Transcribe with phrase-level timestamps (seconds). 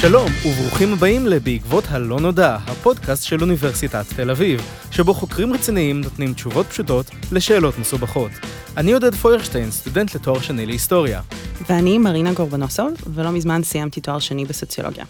[0.00, 6.34] שלום, וברוכים הבאים ל"בעקבות הלא נודע", הפודקאסט של אוניברסיטת תל אביב, שבו חוקרים רציניים נותנים
[6.34, 8.30] תשובות פשוטות לשאלות מסובכות.
[8.76, 11.20] אני עודד פוירשטיין, סטודנט לתואר שני להיסטוריה.
[11.68, 15.04] ואני מרינה גורבנוסוב, ולא מזמן סיימתי תואר שני בסוציולוגיה.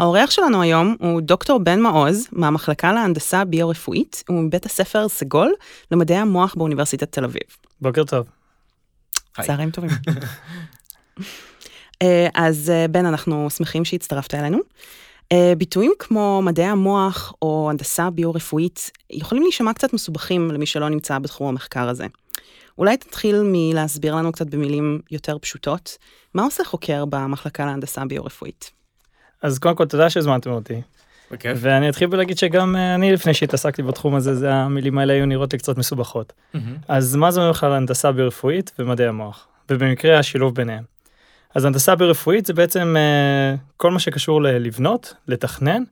[0.00, 5.54] האורח שלנו היום הוא דוקטור בן מעוז, מהמחלקה להנדסה ביו-רפואית, ומבית הספר סגול
[5.90, 7.42] למדעי המוח באוניברסיטת תל אביב.
[7.80, 8.26] בוקר טוב.
[9.40, 9.90] צהריים טובים.
[12.02, 14.58] אה, אז אה, בן, אנחנו שמחים שהצטרפת אלינו.
[15.32, 21.18] אה, ביטויים כמו מדעי המוח או הנדסה ביו-רפואית יכולים להישמע קצת מסובכים למי שלא נמצא
[21.18, 22.06] בתחום המחקר הזה.
[22.78, 25.98] אולי תתחיל מלהסביר לנו קצת במילים יותר פשוטות,
[26.34, 28.79] מה עושה חוקר במחלקה להנדסה ביו-רפואית?
[29.42, 30.80] אז קודם כל תודה שהזמנתם אותי.
[31.30, 31.58] בכיף.
[31.60, 35.52] ואני אתחיל בלהגיד שגם אה, אני לפני שהתעסקתי בתחום הזה, זה המילים האלה היו נראות
[35.52, 36.32] לי קצת מסובכות.
[36.88, 39.46] אז מה זה אומר בכלל הנדסה ביו-רפואית ומדעי המוח?
[39.70, 40.84] ובמקרה השילוב ביניהם.
[41.54, 45.82] אז הנדסה ביו-רפואית זה בעצם אה, כל מה שקשור ללבנות, לתכנן,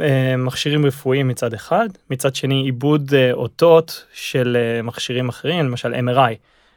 [0.00, 5.94] אה, מכשירים רפואיים מצד אחד, מצד שני עיבוד אה, אותות של אה, מכשירים אחרים, למשל
[5.94, 6.34] MRI.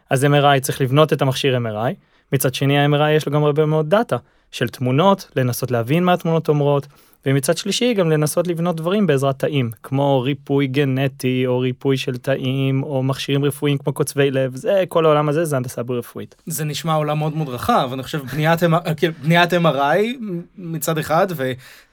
[0.09, 1.93] אז MRI צריך לבנות את המכשיר MRI,
[2.33, 4.17] מצד שני ה-MRI יש לו גם הרבה מאוד דאטה
[4.51, 6.87] של תמונות, לנסות להבין מה התמונות אומרות,
[7.25, 12.83] ומצד שלישי גם לנסות לבנות דברים בעזרת תאים, כמו ריפוי גנטי, או ריפוי של תאים,
[12.83, 16.35] או מכשירים רפואיים כמו קוצבי לב, זה כל העולם הזה זה הנדסה ביו-רפואית.
[16.45, 18.59] זה נשמע עולם מאוד מאוד רחב, אני חושב בניית,
[18.97, 20.23] כאילו, בניית MRI
[20.57, 21.27] מצד אחד,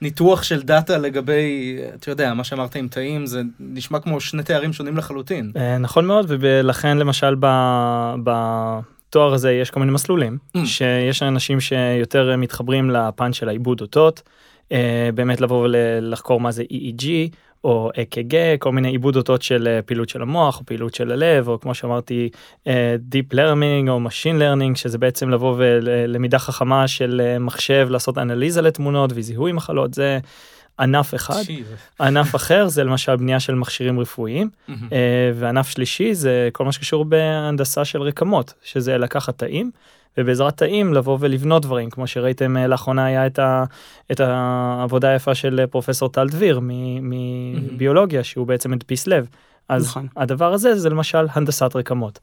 [0.01, 4.73] וניתוח של דאטה לגבי, אתה יודע, מה שאמרת עם תאים, זה נשמע כמו שני תארים
[4.73, 5.51] שונים לחלוטין.
[5.57, 8.79] אה, נכון מאוד, ולכן למשל ב-
[9.15, 10.59] בתואר הזה יש כל מיני מסלולים, Mm.
[10.65, 14.21] שיש אנשים שיותר מתחברים לפן של העיבוד אותות,
[14.71, 17.05] אה, באמת לבוא ולחקור מה זה EEG,
[17.63, 21.47] או EKG, כל מיני עיבוד אותות של אה, פעילות של המוח, או פעילות של הלב,
[21.47, 22.29] או כמו שאמרתי,
[22.67, 28.61] אה, Deep Learning או Machine Learning, שזה בעצם לבוא ולמידה חכמה של מחשב, לעשות אנליזה
[28.61, 30.19] לתמונות וזיהוי מחלות, זה
[30.79, 31.41] ענף אחד.
[32.01, 34.49] ענף אחר זה למשל בנייה של מכשירים רפואיים.
[34.67, 34.87] מהמם.
[34.91, 39.71] אה, וענף שלישי זה כל מה שקשור בהנדסה של רקמות, שזה לקחת תאים,
[40.17, 43.63] ובעזרת תאים לבוא ולבנות דברים, כמו שראיתם אה, לאחרונה היה את, ה,
[44.11, 46.59] את העבודה היפה של אה, פרופסור טל דביר
[47.01, 49.27] מביולוגיה, שהוא בעצם הדפיס לב.
[49.69, 50.07] אז נכון.
[50.17, 52.19] הדבר הזה זה למשל הנדסת רקמות.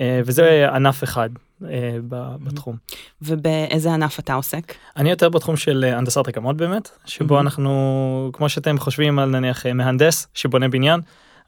[0.00, 1.28] אה, וזה ענף אחד
[1.64, 1.96] אה,
[2.44, 2.76] בתחום.
[3.22, 4.74] ובאיזה ענף אתה עוסק?
[4.96, 7.40] אני יותר בתחום של אה, הנדסת רקמות באמת, שבו.
[7.40, 11.00] אנחנו, כמו שאתם חושבים על נניח מהנדס שבונה בניין,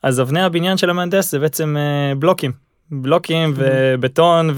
[0.02, 1.76] אז אבני הבניין של המהנדס זה בעצם
[2.18, 2.66] בלוקים.
[2.90, 4.54] בלוקים ובטון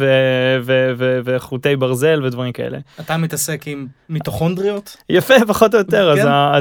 [1.25, 2.79] וחוטי ברזל ודברים כאלה.
[3.01, 4.97] אתה מתעסק עם מיטוכונדריות?
[5.09, 6.19] יפה פחות או יותר אז,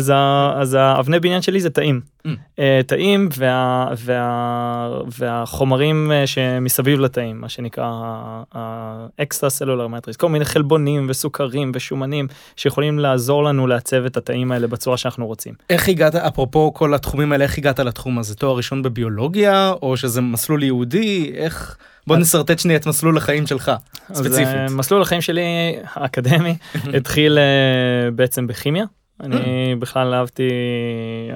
[0.08, 0.12] כן.
[0.62, 2.02] אז האבני בניין שלי זה תאים.
[2.28, 2.30] Mm.
[2.60, 7.92] אה, תאים וה, וה, והחומרים אה, שמסביב לתאים מה שנקרא
[8.52, 14.68] האקסטרה סלולר מטריס כל מיני חלבונים וסוכרים ושומנים שיכולים לעזור לנו לעצב את התאים האלה
[14.68, 15.54] בצורה שאנחנו רוצים.
[15.70, 18.36] איך הגעת, אפרופו כל התחומים האלה, איך הגעת לתחום הזה?
[18.36, 21.32] תואר ראשון בביולוגיה, או שזה מסלול ייעודי?
[21.36, 21.78] איך...
[22.08, 23.72] בוא נשרטט שנייה את מסלול החיים שלך,
[24.10, 24.48] אז, ספציפית.
[24.48, 25.42] אה, מסלול החיים שלי
[25.94, 26.56] האקדמי
[26.98, 28.86] התחיל אה, בעצם בכימיה.
[29.22, 30.50] אני בכלל אהבתי,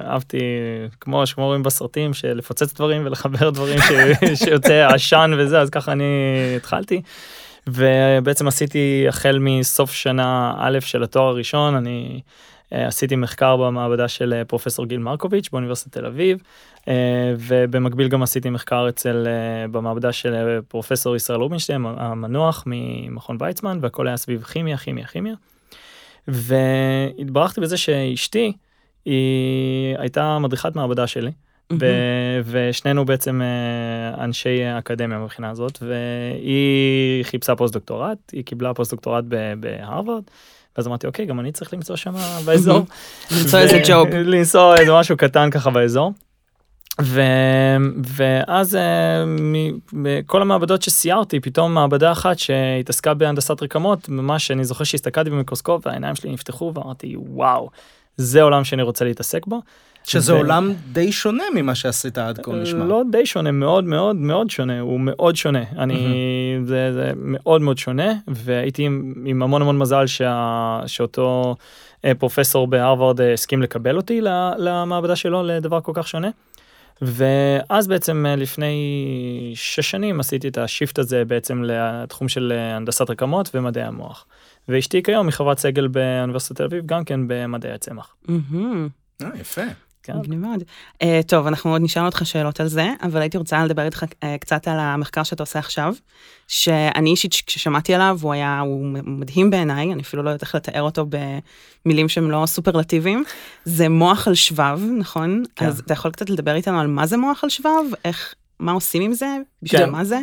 [0.04, 0.38] אהבתי,
[1.00, 3.92] כמו שאומרים בסרטים, של לפוצץ דברים ולחבר דברים ש-
[4.44, 6.04] שיוצא עשן וזה, אז ככה אני
[6.56, 7.02] התחלתי.
[7.66, 12.20] ובעצם עשיתי החל מסוף שנה א' של התואר הראשון, אני
[12.72, 16.38] אה, עשיתי מחקר במעבדה של אה, פרופסור גיל מרקוביץ' באוניברסיטת תל אביב,
[16.88, 19.26] אה, ובמקביל גם עשיתי מחקר אצל,
[19.70, 25.34] במעבדה של פרופסור ישראל רובינשטיין, המנוח ממכון ויצמן, והכל היה סביב כימיה, כימיה, כימיה.
[26.28, 28.52] והתברכתי בזה שאשתי,
[29.04, 31.30] היא הייתה מדריכת מעבדה שלי,
[31.80, 38.90] ו- ושנינו בעצם אה, אנשי אקדמיה מבחינה הזאת, והיא חיפשה פוסט דוקטורט, היא קיבלה פוסט
[38.90, 39.24] דוקטורט
[39.60, 40.22] בהרווארד,
[40.76, 42.78] ואז אמרתי, אוקיי, גם אני צריך למצוא שם באזור.
[43.40, 44.08] למצוא איזה job.
[44.08, 46.12] למצוא איזה משהו קטן ככה באזור.
[47.00, 47.20] ו...
[48.16, 49.24] ואז אה,
[49.92, 56.14] בכל המעבדות שסיירתי, פתאום מעבדה אחת שהתעסקה בהנדסת רקמות, ממש אני זוכר שהסתכלתי במיקרוסקופ והעיניים
[56.14, 57.70] שלי נפתחו ואמרתי, וואו,
[58.16, 59.60] זה עולם שאני רוצה להתעסק בו.
[60.04, 62.84] שזה ו- עולם די שונה ממה שעשית עד כה נשמע.
[62.84, 65.62] לא די שונה, מאוד מאוד מאוד שונה, הוא מאוד שונה.
[65.78, 66.06] אני,
[66.64, 71.56] זה, זה מאוד מאוד שונה, והייתי עם, עם המון המון מזל שה, שאותו
[72.04, 74.20] אה, פרופסור בהרווארד אה, הסכים לקבל אותי
[74.58, 76.28] למעבדה שלו לדבר כל כך שונה.
[77.02, 83.10] ואז בעצם אה, לפני שש שנים עשיתי את השיפט הזה בעצם לתחום של אה, הנדסת
[83.10, 84.26] רקמות ומדעי המוח.
[84.68, 88.14] ואשתי כיום היא חברת סגל באוניברסיטת תל אביב, גם כן במדעי הצמח.
[89.22, 89.62] אה, יפה.
[90.02, 90.16] כן.
[90.16, 90.62] מגניב מאוד.
[91.02, 94.36] אה, טוב, אנחנו עוד נשאל אותך שאלות על זה, אבל הייתי רוצה לדבר איתך אה,
[94.40, 95.94] קצת על המחקר שאתה עושה עכשיו,
[96.48, 100.82] שאני אישית, כששמעתי עליו, הוא היה, הוא מדהים בעיניי, אני אפילו לא יודעת איך לתאר
[100.82, 101.06] אותו
[101.84, 103.24] במילים שהם לא סופרלטיביים.
[103.64, 105.42] זה מוח על שבב, נכון?
[105.56, 105.66] כן.
[105.66, 107.84] אז אתה יכול קצת לדבר איתנו על מה זה מוח על שבב?
[108.04, 109.26] איך, מה עושים עם זה?
[109.62, 109.90] בשביל כן.
[109.90, 110.18] מה זה?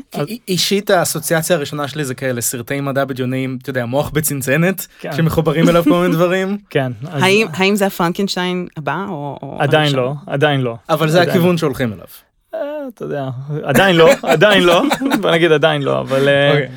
[0.48, 5.16] אישית האסוציאציה הראשונה שלי זה כאלה סרטי מדע בדיוניים, אתה יודע, מוח בצנצנת, כן.
[5.16, 6.92] שמחוברים אליו כל מיני דברים, כן.
[7.12, 9.58] האם, זה הפרנקנשטיין הבא, או...
[9.60, 9.96] עדיין?
[9.96, 10.76] לא, עדיין לא.
[10.90, 11.22] אבל זה.
[11.22, 12.06] הכיוון שהולכים אליו.
[12.56, 12.60] אה,
[12.94, 13.30] אתה יודע,
[13.64, 14.84] עדיין לא, עדיין לא,
[15.22, 16.68] בוא נגיד עדיין לא, אבל אה, אוקיי.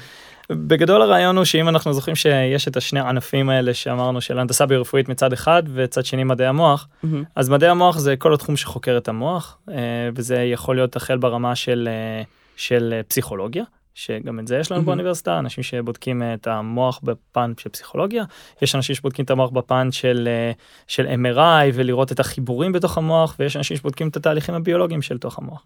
[0.54, 5.08] בגדול הרעיון הוא שאם אנחנו זוכרים שיש את השני הענפים האלה שאמרנו של הנדסה ביו-רפואית
[5.08, 7.24] מצד אחד וצד שני מדעי המוח, מהמם.
[7.36, 9.74] אז מדעי המוח זה כל התחום שחוקר את המוח, אה,
[10.14, 12.22] וזה יכול להיות החל ברמה של, אה,
[12.56, 13.64] של אה, פסיכולוגיה,
[13.94, 14.86] שגם את זה יש לנו מהמם.
[14.86, 18.24] באוניברסיטה, אנשים שבודקים את המוח בפן של פסיכולוגיה,
[18.62, 20.28] יש אנשים שבודקים את המוח בפן של,
[20.86, 25.38] של MRI ולראות את החיבורים בתוך המוח, ויש אנשים שבודקים את התהליכים הביולוגיים של תוך
[25.38, 25.64] המוח.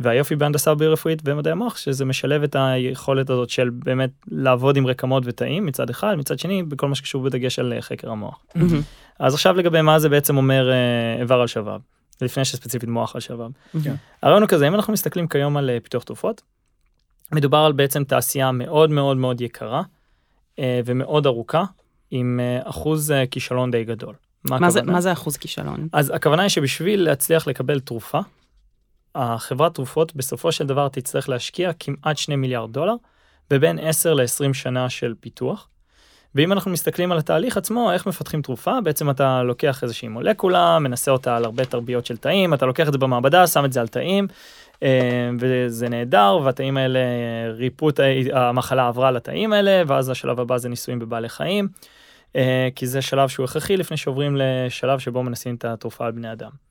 [0.00, 5.22] והיופי בהנדסה ביו-רפואית ומדעי המוח שזה משלב את היכולת הזאת של באמת לעבוד עם רקמות
[5.26, 8.38] ותאים מצד אחד מצד שני בכל מה שקשור בדגש על אה, חקר המוח.
[8.54, 8.80] מהמם.
[9.18, 10.76] אז עכשיו לגבי מה זה בעצם אומר אה,
[11.20, 11.80] איבר על שבב,
[12.20, 13.38] לפני שספציפית מוח על שבב.
[13.74, 13.96] מהמם.
[14.22, 16.42] הרעיון הוא כזה, אם אנחנו מסתכלים כיום על אה, פיתוח תרופות,
[17.32, 19.82] מדובר על בעצם תעשייה מאוד מאוד מאוד יקרה
[20.58, 21.64] אה, ומאוד ארוכה,
[22.10, 24.14] עם אה, אחוז אה, כישלון די גדול.
[24.44, 24.92] מה זה- הכוונה?
[24.92, 25.88] מה זה אחוז כישלון?
[25.92, 28.20] אז הכוונה היא שבשביל להצליח לקבל תרופה,
[29.16, 32.94] החברת תרופות בסופו של דבר תצטרך להשקיע כמעט 2 מיליארד דולר,
[33.50, 35.68] ובין 10 ל-20 שנה של פיתוח.
[36.34, 41.10] ואם אנחנו מסתכלים על התהליך עצמו, איך מפתחים תרופה, בעצם אתה לוקח איזושהי מולקולה, מנסה
[41.10, 43.88] אותה על הרבה תרביות של תאים, אתה לוקח את זה במעבדה, שם את זה על
[43.88, 44.26] תאים,
[44.82, 47.00] אה, וזה נהדר, והתאים האלה,
[47.52, 48.00] ריפו את
[48.32, 51.68] המחלה עברה לתאים האלה, ואז השלב הבא זה ניסויים בבעלי חיים,
[52.36, 56.32] אה, כי זה שלב שהוא הכרחי לפני שעוברים לשלב שבו מנסים את התרופה על בני
[56.32, 56.65] אדם.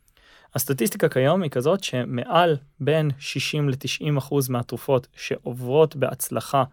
[0.56, 6.64] הסטטיסטיקה כיום היא כזאת שמעל בין 60 ל-90 אחוז מהתרופות שעוברות בהצלחה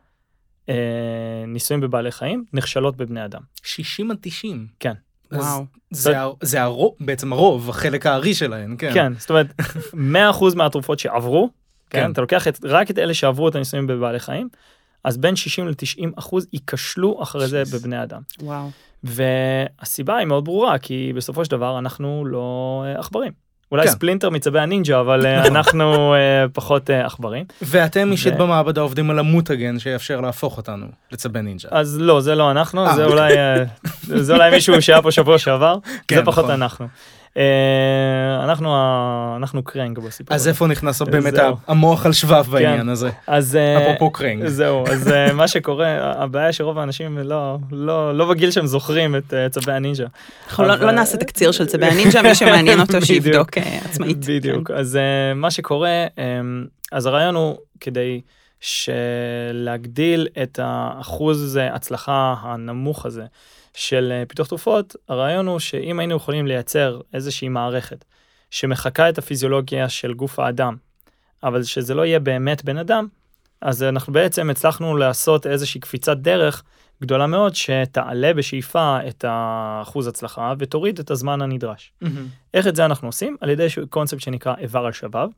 [0.68, 0.74] אה,
[1.46, 3.40] ניסויים בבעלי חיים נכשלות בבני אדם.
[3.62, 4.66] 60 עד 90.
[4.80, 4.92] כן.
[5.32, 5.64] וואו.
[5.90, 8.90] זה ה- זה הרוב, בעצם הרוב, החלק הארי שלהן, כן.
[8.94, 9.46] כן, זאת אומרת
[9.94, 11.50] 100 אחוז מהתרופות שעברו,
[11.90, 12.12] כן, כן.
[12.12, 14.48] אתה לוקח את, רק את אלה שעברו את הניסויים בבעלי חיים,
[15.04, 17.62] אז בין 60 ל-90 אחוז ייכשלו אחרי זה.
[17.72, 18.22] בבני אדם.
[18.40, 18.70] וואו.
[19.04, 22.44] והסיבה היא מאוד ברורה, כי בסופו של דבר אנחנו לא
[22.86, 23.32] אה, עכברים.
[23.72, 23.92] אולי כן.
[23.92, 25.56] ספלינטר מצבי הנינג'ה, אבל אה, נכון.
[25.56, 27.44] אנחנו אה, פחות אה, עכברים.
[27.62, 31.68] ואתם אישית ו- במעבדה עובדים על המותגן שיאפשר להפוך אותנו לצבי נינג'ה.
[31.70, 32.94] אז לא, זה לא אנחנו.
[32.94, 33.64] זה אולי, אה,
[34.02, 35.76] זה אולי מישהו שהיה פה שבוע שעבר,
[36.08, 36.62] כן, זה פחות נכון.
[36.62, 36.86] אנחנו.
[37.36, 37.42] אה,
[38.44, 38.76] אנחנו
[39.36, 40.36] אנחנו קראנג בסיפור.
[40.36, 40.48] אז.
[40.48, 41.56] איפה נכנס באמת זהו.
[41.66, 43.10] המוח על שבב בעניין הזה?
[43.26, 44.46] אז אה, אפרופו קראנג.
[44.46, 45.86] זהו, אז אה, מה שקורה,
[46.22, 50.06] הבעיה שרוב האנשים לא, לא, לא בגיל שהם זוכרים את אה, צבי הנינג'ה.
[50.48, 53.02] אנחנו לא- אבל- לא נעשה תקציר של צבי הנינג'ה, מי שמעניין אותו.
[53.06, 54.16] שיבדוק אה, עצמאית.
[54.26, 54.70] בדיוק.
[54.70, 56.06] אז אה, מה שקורה, אה,
[56.92, 58.20] אז הרעיון הוא כדי
[58.60, 63.24] שלהגדיל את האחוז הצלחה הנמוך הזה
[63.74, 68.04] של אה, פיתוח תרופות, הרעיון הוא שאם היינו יכולים לייצר איזושהי מערכת
[68.50, 70.76] שמחקה את הפיזיולוגיה של גוף האדם,
[71.42, 73.06] אבל שזה לא יהיה באמת בן אדם,
[73.60, 76.62] אז אנחנו בעצם הצלחנו לעשות איזושהי קפיצת דרך
[77.02, 81.92] גדולה מאוד שתעלה בשאיפה את האחוז הצלחה ותוריד את הזמן הנדרש.
[82.00, 82.26] מהמם.
[82.54, 83.36] איך את זה אנחנו עושים?
[83.40, 85.28] על ידי קונספט שנקרא איבר על שבב.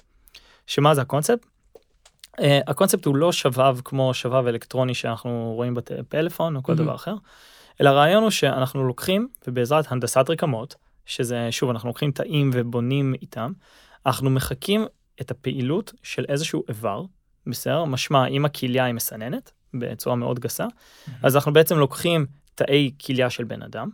[0.66, 1.46] שמה זה הקונספט?
[2.36, 6.76] Uh, הקונספט הוא לא שבב כמו שבב אלקטרוני שאנחנו רואים בפלאפון או כל Mhm.
[6.76, 7.14] דבר אחר,
[7.80, 10.74] אלא הרעיון הוא שאנחנו לוקחים ובעזרת הנדסת רקמות,
[11.06, 13.52] שזה שוב אנחנו לוקחים תאים ובונים איתם,
[14.06, 14.86] אנחנו מחקים
[15.20, 17.04] את הפעילות של איזשהו איבר,
[17.46, 17.84] בסדר?
[17.84, 20.66] משמע אם הכליה היא מסננת בצורה מאוד גסה,
[21.22, 23.88] אז אנחנו בעצם לוקחים תאי כליה של בן אדם,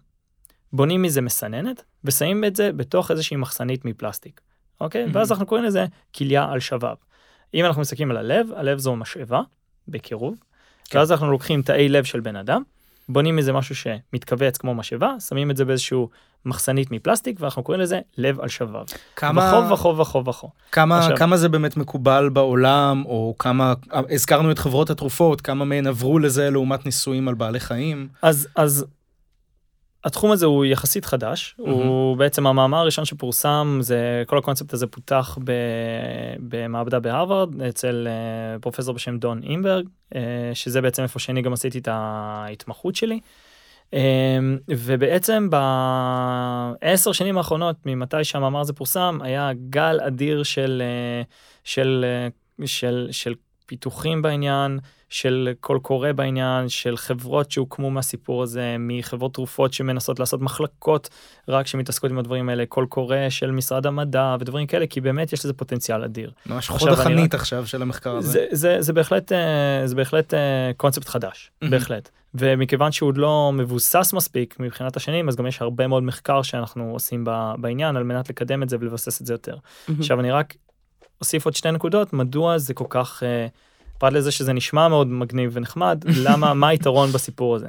[0.73, 4.41] בונים מזה מסננת ושמים את זה בתוך איזושהי מחסנית מפלסטיק,
[4.81, 5.05] אוקיי?
[5.05, 5.09] Mhm.
[5.13, 6.95] ואז אנחנו קוראים לזה כליה על שבב.
[7.55, 9.41] אם אנחנו מסתכלים על הלב, הלב זו משאבה
[9.89, 10.39] בקירוב,
[10.85, 10.99] כן.
[10.99, 12.63] ואז אנחנו לוקחים תאי לב של בן אדם,
[13.13, 16.09] בונים מזה משהו שמתכווץ כמו משאבה, שמים את זה באיזשהו
[16.45, 18.85] מחסנית מפלסטיק ואנחנו קוראים לזה לב על שבב.
[19.17, 20.51] כמה- וכו וכו וכו וכו.
[20.73, 23.75] כמה עכשיו- כמה זה באמת מקובל בעולם או כמה
[24.11, 28.09] הזכרנו את חברות התרופות כמה מהן עברו לזה לעומת ניסויים על בעלי חיים.
[28.23, 28.87] אז אז
[30.05, 31.73] התחום הזה הוא יחסית חדש, מהמם.
[31.73, 35.53] הוא בעצם המאמר הראשון שפורסם זה כל הקונספט הזה פותח ב,
[36.39, 41.79] במעבדה בהרווארד אצל אה, פרופסור בשם דון אימברג, אה, שזה בעצם איפה שאני גם עשיתי
[41.79, 43.21] את ההתמחות שלי.
[43.95, 44.39] אה,
[44.69, 50.83] ובעצם בעשר שנים האחרונות ממתי שהמאמר הזה פורסם היה גל אדיר של
[51.65, 52.05] של
[52.65, 53.35] של של
[53.71, 60.41] פיתוחים בעניין, של קול קורא בעניין, של חברות שהוקמו מהסיפור הזה, מחברות תרופות שמנסות לעשות
[60.41, 61.09] מחלקות
[61.49, 65.45] רק שמתעסקות עם הדברים האלה, קול קורא של משרד המדע ודברים כאלה, כי באמת יש
[65.45, 66.31] לזה פוטנציאל אדיר.
[66.47, 67.41] ממש חוד החנית רק...
[67.41, 68.29] עכשיו של המחקר הזה.
[68.31, 71.71] זה, זה, זה בהחלט, אה, זה בהחלט אה, קונספט חדש, mm-hmm.
[71.71, 72.11] בהחלט.
[72.35, 77.25] ומכיוון שהוא לא מבוסס מספיק מבחינת השנים, אז גם יש הרבה מאוד מחקר שאנחנו עושים
[77.59, 79.55] בעניין על מנת לקדם את זה ולבסס את זה יותר.
[79.55, 79.93] Mm-hmm.
[79.99, 80.55] עכשיו אני רק
[81.21, 83.23] אוסיף עוד שתי נקודות, מדוע זה כל כך...
[83.23, 83.51] Uh,
[84.01, 87.69] פרט לזה שזה נשמע מאוד מגניב ונחמד, למה, מה היתרון בסיפור הזה.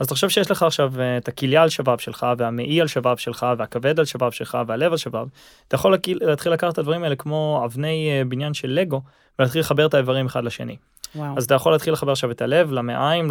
[0.00, 3.46] אז תחשוב שיש לך עכשיו אה, את הכליה על שבב שלך והמעי על שבב שלך
[3.58, 5.26] והכבד על שבב שלך והלב על שבב.
[5.68, 9.00] אתה יכול להתחיל לקחת את הדברים האלה כמו אבני אה, בניין של לגו
[9.38, 10.76] ולהתחיל לחבר את האיברים אחד לשני.
[11.14, 11.36] וואו.
[11.36, 13.30] אז אתה יכול להתחיל לחבר עכשיו את הלב למעיים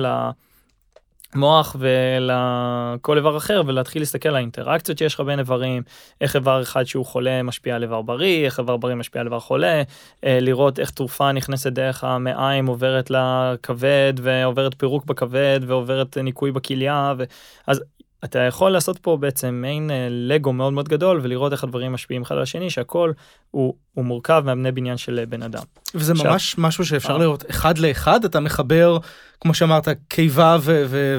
[1.36, 5.84] מוח ולכל איבר אחר ולהתחיל להסתכל על האינטראקציות שיש לך בין איברים,
[6.22, 9.40] איך איבר אחד שהוא חולה משפיע על איבר בריא, איך איבר בריא משפיע על איבר
[9.40, 9.82] חולה,
[10.24, 17.14] אה, לראות איך תרופה נכנסת דרך המעיים עוברת לכבד ועוברת פירוק בכבד ועוברת ניקוי בכליה,
[17.18, 17.24] ו...
[17.68, 17.82] אז
[18.24, 22.22] אתה יכול לעשות פה בעצם מעין אה, לגו מאוד מאוד גדול ולראות איך הדברים משפיעים
[22.22, 23.12] אחד על השני שהכל
[23.52, 25.64] הוא, הוא מורכב מאבני בניין של בן אדם.
[25.96, 27.18] וזה עכשיו, ממש משהו שאפשר אה.
[27.18, 28.98] לראות אחד לאחד אתה מחבר
[29.42, 30.58] כמו שאמרת קיבה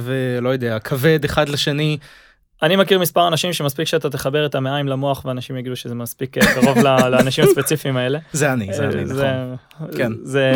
[0.02, 1.99] ולא יודע כבד אחד לשני
[2.62, 6.55] אני מכיר מספר אנשים שמספיק שאתה תחבר את המעיים למוח ואנשים יגידו שזה מספיק אה,
[6.55, 6.79] קרוב
[7.11, 8.19] לאנשים הספציפיים האלה.
[8.33, 9.88] זה אני, זה אני, נכון.
[9.97, 10.12] כן.
[10.23, 10.53] זה,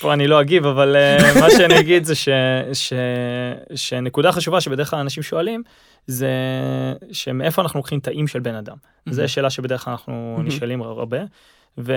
[0.00, 2.28] פה אני לא אגיב, אבל אה, מה שאני אגיד זה ש,
[2.72, 2.92] ש,
[3.74, 5.62] שנקודה חשובה שבדרך כלל אנשים שואלים,
[6.06, 6.28] זה
[7.12, 8.76] שמאיפה אנחנו לוקחים תאים של בן אדם.
[9.10, 11.18] זו שאלה שבדרך כלל אנחנו נשאלים הרבה.
[11.78, 11.92] ו,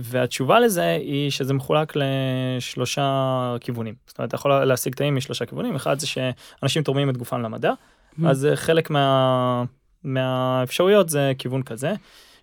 [0.00, 3.94] והתשובה לזה היא שזה מחולק לשלושה כיוונים.
[4.06, 7.72] זאת אומרת, אתה יכול להשיג תאים משלושה כיוונים, אחד זה שאנשים תורמים את גופם למדע.
[8.26, 9.64] אז חלק מה,
[10.04, 11.92] מהאפשרויות זה כיוון כזה.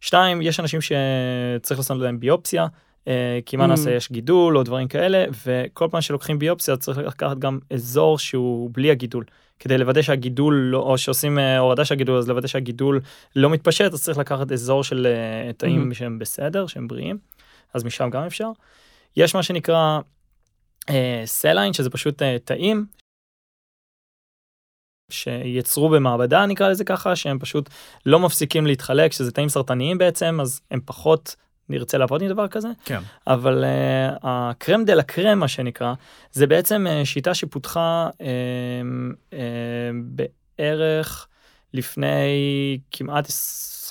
[0.01, 2.67] שתיים, יש אנשים שצריך לעשות להם ביופסיה,
[3.07, 3.67] אה, כי מה mm-hmm.
[3.67, 8.69] נעשה, יש גידול או דברים כאלה, וכל פעם שלוקחים ביופסיה צריך לקחת גם אזור שהוא
[8.73, 9.23] בלי הגידול.
[9.59, 13.01] כדי לוודא שהגידול לא, או שעושים אה, הורדה של הגידול אז לוודא שהגידול
[13.35, 15.95] לא מתפשט אז צריך לקחת אזור של אה, תאים mm-hmm.
[15.95, 17.17] שהם בסדר שהם בריאים
[17.73, 18.49] אז משם גם אפשר.
[19.17, 19.99] יש מה שנקרא
[21.25, 22.85] סליין שזה פשוט תאים
[25.09, 27.69] שיצרו במעבדה נקרא לזה ככה שהם פשוט
[28.05, 31.35] לא מפסיקים להתחלק שזה תאים סרטניים בעצם אז הם פחות
[31.69, 32.67] נרצה לעבוד עם דבר כזה.
[32.85, 32.99] כן.
[33.27, 35.93] אבל uh, הקרם דה לה קרם מה שנקרא
[36.31, 38.21] זה בעצם uh, שיטה שפותחה uh,
[39.31, 39.35] uh,
[40.03, 41.27] בערך
[41.73, 43.27] לפני כמעט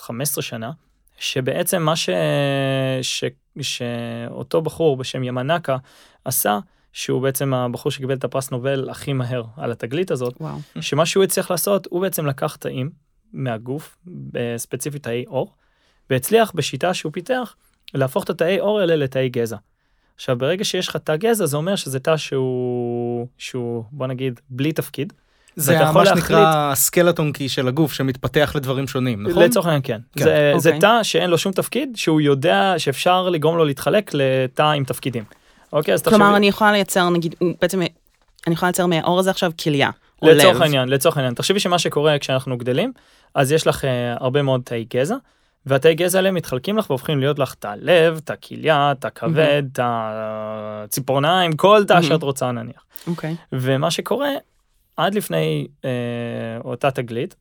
[0.00, 0.70] 15 שנה
[1.18, 2.10] שבעצם מה ש...
[3.02, 3.24] ש...
[3.60, 5.76] שאותו בחור בשם ימנקה
[6.24, 6.58] עשה
[6.94, 10.58] שהוא בעצם הבחור שקיבל את הפרס נובל הכי מהר על התגלית הזאת, וואו.
[10.80, 12.90] שמה שהוא הצליח לעשות, הוא בעצם לקח תאים
[13.32, 13.96] מהגוף,
[14.56, 15.54] ספציפית תאי עור,
[16.10, 17.56] והצליח בשיטה שהוא פיתח
[17.94, 19.56] להפוך את התאי עור האלה לתאי גזע.
[20.14, 24.72] עכשיו ברגע שיש לך תא גזע זה אומר שזה תא שהוא שהוא בוא נגיד בלי
[24.72, 25.12] תפקיד.
[25.56, 29.42] זה מה שנקרא הסקלטון קי של הגוף שמתפתח לדברים שונים נכון?
[29.42, 30.00] לצורך העניין כן.
[30.18, 30.24] כן.
[30.24, 30.60] זה, אוקיי.
[30.60, 35.24] זה תא שאין לו שום תפקיד שהוא יודע שאפשר לגרום לו להתחלק לתא עם תפקידים.
[35.74, 36.18] אוקיי, אז תחשבי...
[36.18, 37.80] כלומר, אני יכולה לייצר, נגיד, בעצם,
[38.46, 39.90] אני יכולה לייצר מהאור הזה עכשיו כליה.
[40.22, 41.34] לצורך העניין, לצורך העניין.
[41.34, 42.92] תחשבי שמה שקורה כשאנחנו גדלים,
[43.34, 43.86] אז יש לך uh,
[44.20, 45.16] הרבה מאוד תאי גזע,
[45.66, 49.78] והתאי גזע האלה מתחלקים לך והופכים להיות לך את הלב, את הכליה, את הכבד, את
[49.82, 52.84] הציפורניים, כל תא שאת רוצה נניח.
[53.06, 53.36] אוקיי.
[53.52, 54.30] ומה שקורה,
[54.96, 55.86] עד לפני uh,
[56.64, 57.36] אותה תגלית,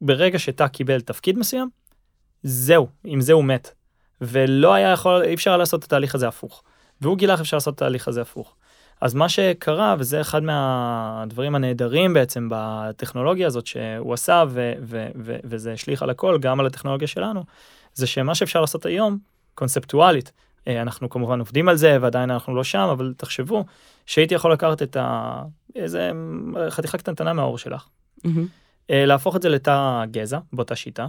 [0.00, 1.68] ברגע שתא קיבל תפקיד מסוים,
[2.42, 3.70] זהו, עם זה הוא מת.
[4.20, 6.62] ולא היה יכול, אי אפשר לעשות את התהליך הזה הפוך.
[7.00, 8.54] והוא גילה איך אפשר לעשות את התהליך הזה הפוך.
[9.00, 15.36] אז מה שקרה, וזה אחד מהדברים הנהדרים בעצם בטכנולוגיה הזאת שהוא עשה, ו- ו- ו-
[15.44, 17.44] וזה השליך על הכל, גם על הטכנולוגיה שלנו,
[17.94, 19.18] זה שמה שאפשר לעשות היום,
[19.54, 20.32] קונספטואלית,
[20.68, 23.64] אה, אנחנו כמובן עובדים על זה ועדיין אנחנו לא שם, אבל תחשבו
[24.06, 25.42] שהייתי יכול לקחת את ה...
[25.74, 26.10] איזה
[26.68, 27.88] חתיכה קטנטנה מהאור שלך,
[28.18, 28.28] mm-hmm.
[28.88, 31.06] להפוך את זה לתא גזע באותה שיטה,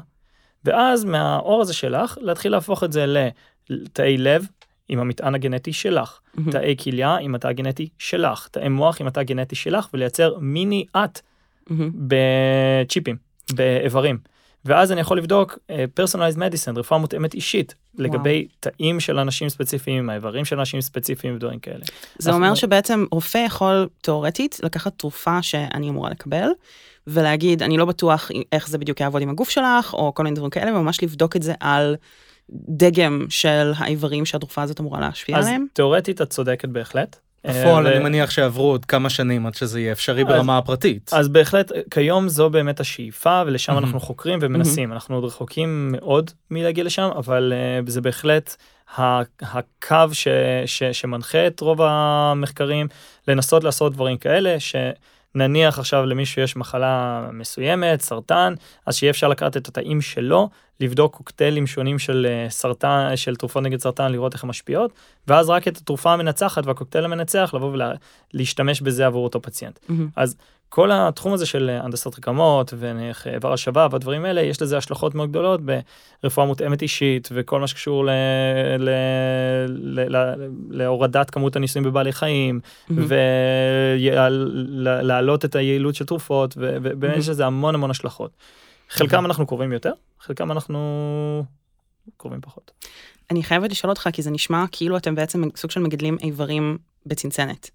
[0.66, 3.30] ואז מהאור הזה שלך להתחיל להפוך את זה
[3.70, 4.48] לתאי לב,
[4.90, 6.52] עם המטען הגנטי שלך, mm-hmm.
[6.52, 11.20] תאי כליה עם התא הגנטי שלך, תאי מוח עם התא הגנטי שלך, ולייצר מיני את
[11.20, 11.74] mm-hmm.
[11.94, 13.16] בצ'יפים,
[13.54, 14.18] באיברים.
[14.66, 18.72] ואז אני יכול לבדוק uh, personalized medicine, רפואה מותאמת אישית, לגבי וואו.
[18.74, 21.86] תאים של אנשים ספציפיים, האיברים של אנשים ספציפיים ודברים כאלה.
[22.18, 26.50] זה אומר שבעצם רופא יכול תאורטית לקחת תרופה שאני אמורה לקבל,
[27.08, 30.50] ולהגיד, אני לא בטוח איך זה בדיוק יעבוד עם הגוף שלך, או כל מיני דברים
[30.50, 31.96] כאלה, וממש לבדוק את זה על
[32.50, 35.62] דגם של האיברים שהתרופה הזאת אמורה להשפיע עליהם?
[35.62, 37.20] אז תאורטית את צודקת בהחלט.
[37.48, 41.12] בפועל אני מניח שעברו עוד כמה שנים עד שזה יהיה אפשרי ברמה הפרטית.
[41.14, 46.84] אז בהחלט כיום זו באמת השאיפה ולשם אנחנו חוקרים ומנסים אנחנו עוד רחוקים מאוד מלהגיע
[46.84, 47.54] לשם אבל
[47.86, 48.56] uh, זה בהחלט
[48.98, 50.28] הקו ש,
[50.66, 52.88] ש, שמנחה את רוב המחקרים,
[53.28, 54.56] לנסות לעשות דברים כאלה,
[55.38, 58.54] שנניח עכשיו למישהו יש מחלה מסוימת, סרטן,
[58.86, 63.64] אז שיהיה אפשר לקחת את התאים שלו, לבדוק קוקטיילים שונים של אה, סרטן, של תרופות
[63.64, 64.92] נגד סרטן, לראות איך הן משפיעות,
[65.28, 67.78] ואז רק את התרופה המנצחת והקוקטייל המנצח, לבוא
[68.34, 69.80] ולהשתמש בזה עבור אותו פציינט.
[69.80, 69.94] Mm-hmm.
[70.16, 70.36] אז
[70.70, 75.62] כל התחום הזה של הנדסת רקמות ואיבר השבה והדברים האלה, יש לזה השלכות מאוד גדולות
[76.24, 78.10] ברפואה מותאמת אישית וכל מה שקשור ל,
[78.80, 78.90] ל,
[79.68, 80.36] ל, ל,
[80.70, 82.94] להורדת כמות הניסויים בבעלי חיים mm-hmm.
[84.78, 87.20] ולהעלות את היעילות של תרופות ובאמת mm-hmm.
[87.20, 88.32] יש לזה המון המון השלכות.
[88.90, 91.44] חלקם אנחנו קרובים יותר, חלקם אנחנו
[92.18, 92.72] קרובים פחות.
[93.32, 97.70] אני חייבת לשאול אותך כי זה נשמע כאילו אתם בעצם סוג של מגדלים איברים בצנצנת.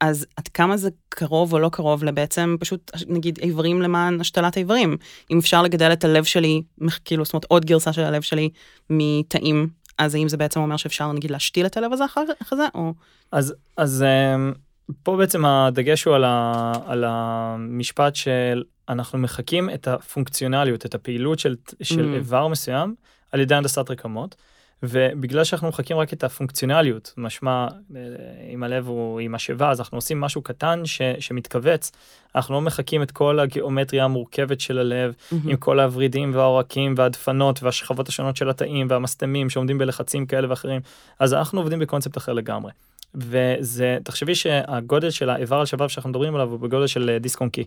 [0.00, 4.96] אז עד כמה זה קרוב או לא קרוב לבעצם פשוט נגיד איברים למען השתלת איברים.
[5.30, 6.62] אם אפשר לגדל את הלב שלי,
[7.04, 8.50] כאילו זאת אומרת עוד גרסה של הלב שלי
[8.90, 12.24] מתאים, אז האם זה בעצם אומר שאפשר נגיד להשתיל את הלב הזה אחר
[12.56, 12.94] זה או...
[13.32, 14.52] אז אז אמ,
[15.02, 21.38] פה בעצם הדגש הוא על, ה, על המשפט של אנחנו מחקים את הפונקציונליות את הפעילות
[21.38, 22.16] של, של mm.
[22.16, 22.94] איבר מסוים
[23.32, 24.36] על ידי הנדסת רקמות.
[24.82, 27.66] ובגלל שאנחנו מחכים רק את הפונקציונליות, משמע
[28.54, 31.92] אם הלב הוא עם משאבה, אז אנחנו עושים משהו קטן ש, שמתכווץ,
[32.34, 35.34] אנחנו לא מחכים את כל הגיאומטריה המורכבת של הלב, mm-hmm.
[35.48, 40.80] עם כל הוורידים והעורקים והדפנות והשכבות השונות של התאים והמסתמים שעומדים בלחצים כאלה ואחרים,
[41.18, 42.72] אז אנחנו עובדים בקונספט אחר לגמרי.
[43.14, 47.48] וזה, תחשבי שהגודל של האיבר על שבב שאנחנו מדברים עליו הוא בגודל של דיסק און
[47.48, 47.64] קי.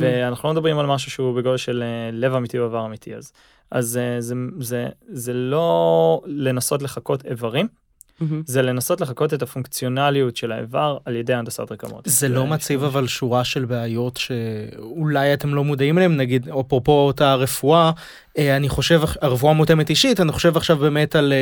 [0.00, 3.32] ואנחנו לא מדברים על משהו שהוא בגודל של לב אמיתי או איבר אמיתי, אז
[3.70, 8.24] אז זה, אה, זה, זה, זה לא לנסות לחקות איברים, mm-hmm.
[8.46, 12.04] זה לנסות לחקות את הפונקציונליות של האיבר על ידי הנדסת רקמות.
[12.06, 17.34] זה לא מציב אבל שורה של בעיות שאולי אתם לא מודעים אליהם, נגיד, אפרופו אותה
[17.34, 17.90] רפואה,
[18.38, 21.32] אה, אני חושב, הרפואה מותאמת אישית, אני חושב עכשיו באמת על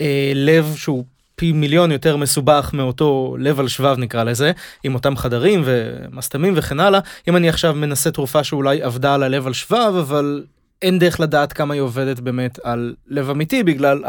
[0.00, 1.04] אה, לב שהוא
[1.36, 4.52] פי מיליון יותר מסובך מאותו לב על שבב נקרא לזה,
[4.84, 7.00] עם אותם חדרים ומסתמים וכן הלאה.
[7.28, 10.44] אם אני עכשיו מנסה תרופה שאולי עבדה על הלב על שבב, אבל
[10.82, 14.04] אין דרך לדעת כמה היא עובדת באמת על לב אמיתי בגלל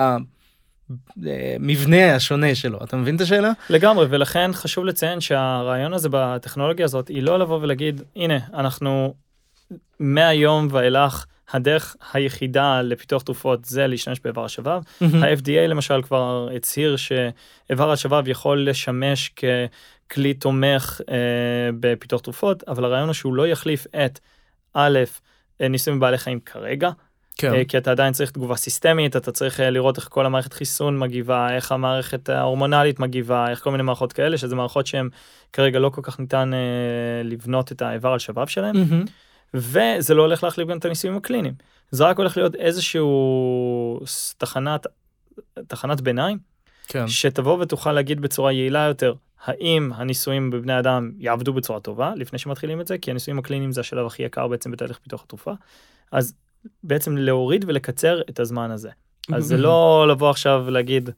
[1.26, 7.08] המבנה השונה שלו אתה מבין את השאלה לגמרי ולכן חשוב לציין שהרעיון הזה בטכנולוגיה הזאת
[7.08, 9.14] היא לא לבוא ולהגיד הנה אנחנו
[10.00, 14.82] מהיום ואילך הדרך היחידה לפיתוח תרופות זה להשתמש באיבר השבב.
[15.02, 19.32] ה-FDA למשל כבר הצהיר שאיבר השבב יכול לשמש
[20.10, 21.16] ככלי תומך אה,
[21.80, 24.20] בפיתוח תרופות אבל הרעיון הוא שהוא לא יחליף את
[24.74, 25.00] א'
[25.60, 26.90] ניסויים בבעלי חיים כרגע.
[27.38, 27.54] כן.
[27.54, 31.00] אה, כי אתה עדיין צריך תגובה סיסטמית, אתה צריך אה, לראות איך כל המערכת חיסון
[31.00, 35.10] מגיבה, איך המערכת ההורמונלית מגיבה, איך כל מיני מערכות כאלה, שזה מערכות שהן
[35.54, 39.10] כרגע לא כל כך ניתן אה, לבנות את האיבר על שבב שלהם, mm-hmm.
[39.54, 41.54] וזה לא הולך להחליף גם את הניסויים הקליניים.
[41.92, 44.00] זה רק הולך להיות איזשהו
[44.38, 44.88] תחנת,
[45.68, 46.38] תחנת ביניים,
[46.88, 47.08] כן.
[47.08, 49.14] שתבוא ותוכל להגיד בצורה יעילה יותר,
[49.46, 53.82] האם הניסויים בבני אדם יעבדו בצורה טובה לפני שמתחילים את זה, כי הניסויים הקליניים זה
[53.82, 55.52] השלב הכי יקר בעצם בתהליך פיתוח התרופה,
[56.12, 56.34] אז
[56.84, 58.90] בעצם להוריד ולקצר את הזמן הזה.
[59.34, 61.10] אז זה לא לבוא עכשיו ולהגיד,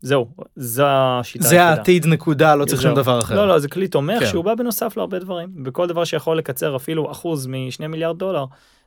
[0.00, 1.48] זהו, זו השיטה.
[1.48, 3.34] זה העתיד נקודה, לא צריך שום דבר אחר.
[3.36, 4.26] לא, לא, זה כלי תומך כן.
[4.26, 8.44] שהוא בא בנוסף להרבה דברים, וכל דבר שיכול לקצר אפילו אחוז משני מיליארד דולר,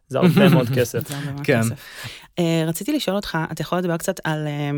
[0.08, 1.12] זה הרבה מאוד כסף.
[1.44, 1.62] כן.
[2.40, 4.72] אה, רציתי לשאול אותך, אתה יכול לדבר קצת על אה,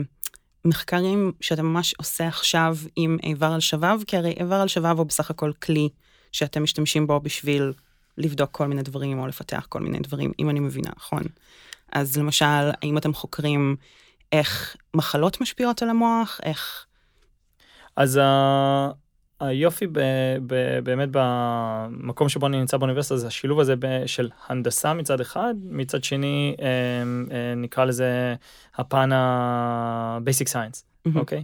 [0.66, 5.06] מחקרים שאתה ממש עושה עכשיו עם איבר על שבב, כי הרי איבר על שבב הוא
[5.06, 5.90] בסך הכל כלי
[6.32, 7.74] שאתם משתמשים בו בשביל
[8.18, 11.24] לבדוק כל מיני דברים או לפתח כל מיני דברים, אם אני מבינה, נכון?
[11.92, 12.46] אז למשל,
[12.82, 13.76] האם אתם חוקרים
[14.32, 16.86] איך מחלות משפיעות על המוח, איך...
[17.96, 18.20] אז
[19.40, 20.00] היופי ב,
[20.48, 25.54] ב, באמת במקום שבו אני נמצא באוניברסיטה זה השילוב הזה ב, של הנדסה מצד אחד,
[25.64, 26.66] מצד שני אה,
[27.36, 28.36] אה, נקרא לזה
[28.76, 30.84] הפן ה-basic science,
[31.16, 31.40] אוקיי?
[31.40, 31.42] Mm-hmm.
[31.42, 31.44] Okay?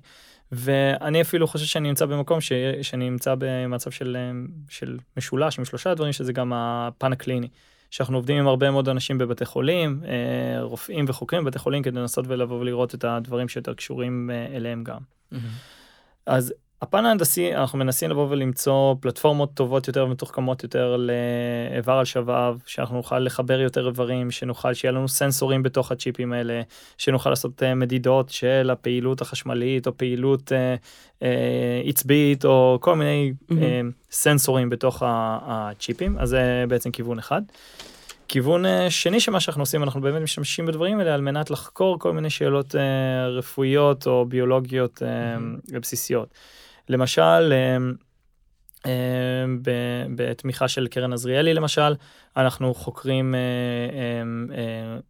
[0.52, 4.32] ואני אפילו חושב שאני נמצא במקום ש, שאני נמצא במצב של, אה,
[4.70, 7.48] של משולש עם שלושה דברים שזה גם הפן הקליני.
[7.92, 12.26] שאנחנו עובדים עם הרבה מאוד אנשים בבתי חולים, אה, רופאים וחוקרים בבתי חולים כדי לנסות
[12.28, 14.98] ולבוא ולראות את הדברים שיותר קשורים אה, אליהם גם.
[14.98, 15.36] Mm-hmm.
[16.26, 22.58] אז הפן ההנדסי אנחנו מנסים לבוא ולמצוא פלטפורמות טובות יותר ומתוחכמות יותר לאיבר על שבב
[22.66, 26.62] שאנחנו נוכל לחבר יותר איברים שנוכל שיהיה לנו סנסורים בתוך הצ'יפים האלה
[26.98, 31.24] שנוכל לעשות uh, מדידות של הפעילות החשמלית או פעילות uh, uh,
[31.86, 33.54] עצבית או כל מיני mm-hmm.
[34.12, 37.42] סנסורים בתוך הצ'יפים אז זה בעצם כיוון אחד.
[38.28, 42.30] כיוון שני שמה שאנחנו עושים אנחנו באמת משתמשים בדברים האלה על מנת לחקור כל מיני
[42.30, 42.76] שאלות
[43.30, 45.80] רפואיות או ביולוגיות mm-hmm.
[45.80, 46.28] בסיסיות.
[46.92, 47.94] למשל, אמ,
[48.86, 49.60] אמ,
[50.16, 51.94] בתמיכה של קרן עזריאלי למשל,
[52.38, 53.40] אנחנו חוקרים אה,
[54.22, 54.48] אמ,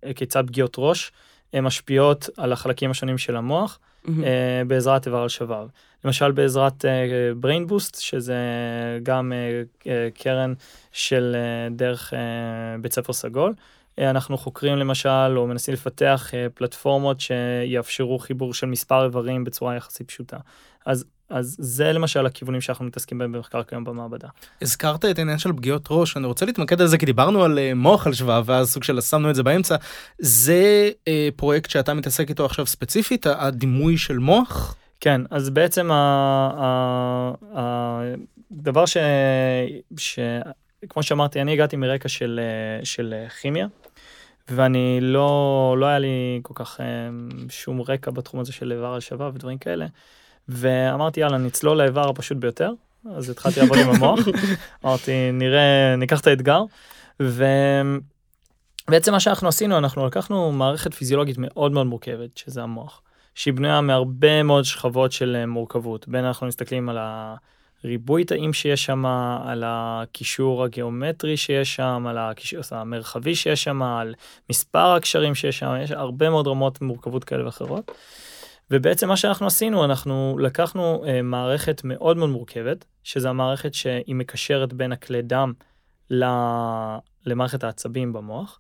[0.05, 1.11] אה, כיצד פגיעות ראש
[1.61, 3.79] משפיעות על החלקים השונים של המוח.
[4.23, 5.67] אה, בעזרת איבר על שבב.
[6.05, 6.85] למשל בעזרת
[7.41, 8.35] brain boost שזה
[9.03, 9.33] גם
[10.13, 10.53] קרן
[10.91, 11.35] של
[11.71, 12.13] דרך
[12.81, 13.53] בית ספר סגול.
[13.97, 20.37] אנחנו חוקרים למשל או מנסים לפתח פלטפורמות שיאפשרו חיבור של מספר איברים בצורה יחסית פשוטה.
[20.85, 24.27] אז, אז זה למשל הכיוונים שאנחנו מתעסקים בהם במחקר כיום במעבדה.
[24.61, 27.73] הזכרת את העניין של פגיעות ראש, אני רוצה להתמקד על זה כי דיברנו על אה,
[27.73, 29.75] מוח על שבב ואז סוג של שמנו את זה באמצע.
[30.19, 34.75] זה אה, פרויקט שאתה מתעסק איתו עכשיו ספציפית, הדימוי של מוח?
[34.99, 35.89] כן, אז בעצם
[37.51, 38.97] הדבר ש...
[39.97, 40.19] ש...
[40.89, 43.67] כמו שאמרתי, אני הגעתי מרקע של, אה, של אה, כימיה,
[44.49, 46.79] ואני לא, לא היה לי כל כך
[47.49, 49.85] שום רקע בתחום הזה של איבר שבב ודברים כאלה,
[50.47, 52.71] ואמרתי, יאללה, נצלול לאיבר הפשוט ביותר,
[53.15, 54.19] אז התחלתי לעבוד עם המוח,
[54.85, 56.63] אמרתי, נראה, ניקח את האתגר,
[57.19, 63.01] ובעצם מה שאנחנו עשינו, אנחנו לקחנו מערכת פיזיולוגית מאוד מאוד מורכבת, שזה המוח.
[63.35, 66.97] שהיא בנויה מהרבה מאוד שכבות של אה, מורכבות, בין אנחנו מסתכלים על
[67.83, 69.05] הריבוי תאים שיש שם,
[69.45, 74.13] על הקישור הגיאומטרי שיש שם, על הקישור המרחבי שיש שם, על
[74.49, 77.91] מספר הקשרים שיש שם, יש הרבה מאוד רמות מורכבות כאלה ואחרות.
[78.71, 84.73] ובעצם מה שאנחנו עשינו, אנחנו לקחנו אה, מערכת מאוד מאוד מורכבת, שזו המערכת שהיא מקשרת
[84.73, 85.53] בין הכלי דם
[86.09, 86.25] ל...
[87.25, 88.59] למערכת העצבים במוח,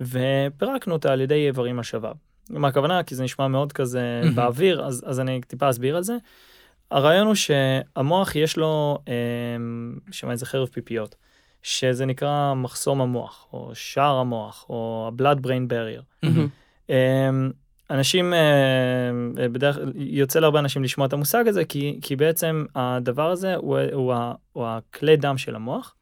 [0.00, 2.12] ופירקנו אותה על ידי איברים על שבב.
[2.50, 3.02] מה הכוונה?
[3.02, 4.22] כי זה נשמע מאוד כזה.
[4.34, 6.16] באוויר, אז, אז אני טיפה אסביר על זה.
[6.90, 11.14] הרעיון הוא שהמוח יש לו אמ, שם איזה חרב פיפיות,
[11.62, 16.02] שזה נקרא מחסום המוח, או שער המוח, או ה-blood brain barrier.
[16.22, 16.48] מהמם.
[17.92, 23.54] אנשים, אמ, בדרך יוצא להרבה אנשים לשמוע את המושג הזה, כי, כי בעצם הדבר הזה
[23.54, 25.94] הוא, הוא, ה- הוא הכלי דם של המוח,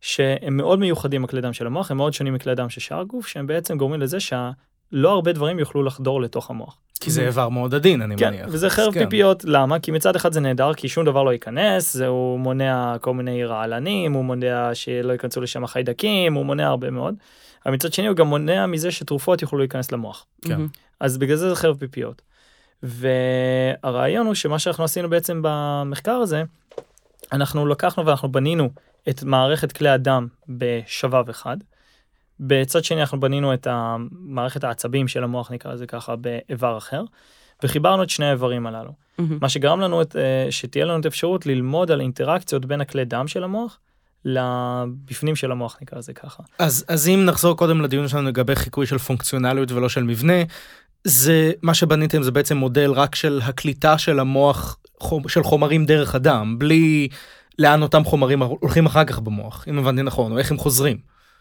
[0.00, 3.26] שהם מאוד מיוחדים הכלי דם של המוח, הם מאוד שונים מכלי דם של שאר הגוף,
[3.26, 6.78] שהם בעצם גורמים לזה שלא הרבה דברים יוכלו לחדור לתוך המוח.
[7.00, 8.46] כי זה איבר מאוד עדין, אני כן, מניח.
[8.50, 9.04] וזה חרב כן.
[9.04, 9.78] פיפיות, למה?
[9.78, 13.44] כי מצד אחד זה נהדר, כי שום דבר לא ייכנס, זה הוא מונע כל מיני
[13.44, 17.14] רעלנים, הוא מונע שלא ייכנסו לשם החיידקים, הוא מונע הרבה מאוד.
[17.66, 20.26] אבל מצד שני הוא גם מונע מזה שתרופות יוכלו להיכנס למוח.
[20.42, 20.60] כן.
[21.00, 22.22] אז בגלל זה זה חרב פיפיות.
[22.82, 26.42] והרעיון הוא שמה שאנחנו עשינו בעצם במחקר הזה,
[27.32, 28.70] אנחנו לקחנו ואנחנו בנינו
[29.08, 31.56] את מערכת כלי הדם בשבב אחד.
[32.40, 33.66] בצד שני אנחנו בנינו את
[34.10, 37.02] מערכת העצבים של המוח נקרא לזה ככה באיבר אחר.
[37.62, 38.92] וחיברנו את שני האיברים הללו.
[39.18, 39.38] מהמם.
[39.40, 43.28] מה שגרם לנו את, אה, שתהיה לנו את האפשרות ללמוד על אינטראקציות בין הכלי דם
[43.28, 43.78] של המוח
[44.24, 46.42] לבפנים של המוח נקרא לזה ככה.
[46.58, 50.42] אז, אז אם נחזור קודם לדיון שלנו לגבי חיקוי של פונקציונליות ולא של מבנה,
[51.06, 54.78] זה מה שבניתם זה בעצם מודל רק של הקליטה של המוח
[55.28, 57.08] של חומרים דרך הדם, בלי
[57.58, 60.98] לאן אותם חומרים הולכים אחר כך במוח, אם הבנתי נכון, או איך הם חוזרים.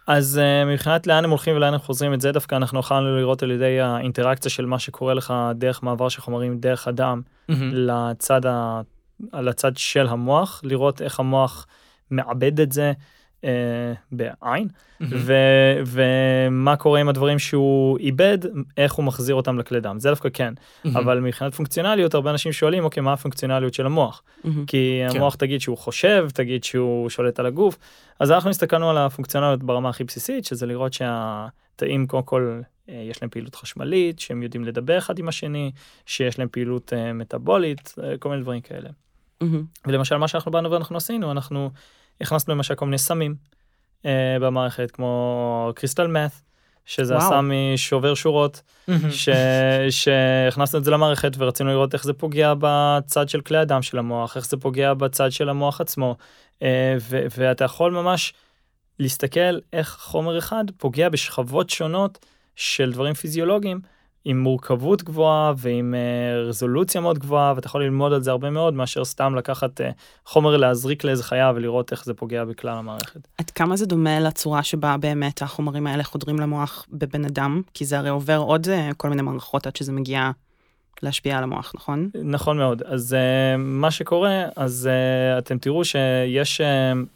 [0.07, 3.43] אז uh, מבחינת לאן הם הולכים ולאן הם חוזרים את זה דווקא אנחנו יכולנו לראות
[3.43, 8.81] על ידי האינטראקציה של מה שקורה לך דרך מעבר של חומרים דרך הדם לצד, ה...
[9.33, 11.65] לצד של המוח לראות איך המוח
[12.11, 12.93] מעבד את זה
[14.11, 14.67] בעין
[15.01, 15.33] ו...
[15.85, 18.37] ומה קורה עם הדברים שהוא איבד
[18.77, 20.53] איך הוא מחזיר אותם לכלי דם זה דווקא כן
[20.85, 24.21] אבל מבחינת פונקציונליות הרבה אנשים שואלים אוקיי מה הפונקציונליות של המוח.
[24.67, 25.17] כי כן.
[25.17, 27.77] המוח תגיד שהוא חושב, תגיד שהוא שולט על הגוף.
[28.19, 33.21] אז אנחנו הסתכלנו על הפונקציונליות ברמה הכי בסיסית, שזה לראות שהתאים קודם כל אה, יש
[33.21, 35.71] להם פעילות חשמלית, שהם יודעים לדבר אחד עם השני,
[36.05, 38.89] שיש להם פעילות אה, מטאבולית, אה, כל מיני דברים כאלה.
[39.41, 39.63] מהמם.
[39.85, 41.71] ולמשל מה שאנחנו באנו ואנחנו עשינו, אנחנו
[42.21, 43.35] הכנסנו למשל כל מיני סמים
[44.05, 46.31] אה, במערכת, כמו קריסטל מת,
[46.85, 47.25] שזה וואו.
[47.25, 48.61] הסם משובר שורות.
[49.09, 49.29] ש...
[49.89, 54.37] שהכנסנו את זה למערכת ורצינו לראות איך זה פוגע בצד של כלי הדם של המוח,
[54.37, 56.15] איך זה פוגע בצד של המוח עצמו,
[56.61, 57.25] אה, ו...
[57.37, 58.33] ואתה יכול ממש
[58.99, 62.25] להסתכל איך חומר אחד פוגע בשכבות שונות
[62.55, 63.79] של דברים פיזיולוגיים,
[64.25, 68.73] עם מורכבות גבוהה ועם אה, רזולוציה מאוד גבוהה, ואתה יכול ללמוד על זה הרבה מאוד
[68.73, 69.89] מאשר סתם לקחת אה,
[70.25, 73.27] חומר להזריק לאיזה חיה ולראות איך זה פוגע בכלל המערכת.
[73.37, 77.61] עד כמה זה דומה לצורה שבה באמת החומרים האלה חודרים למוח בבן אדם?
[77.73, 80.31] כי זה הרי עובר עוד אה, כל מיני מערכות עד שזה מגיע
[81.03, 82.09] להשפיע על המוח, נכון?
[82.23, 82.83] נכון מאוד.
[82.85, 87.14] אז uh, מה שקורה, אז uh, אתם תראו שיש uh, uh,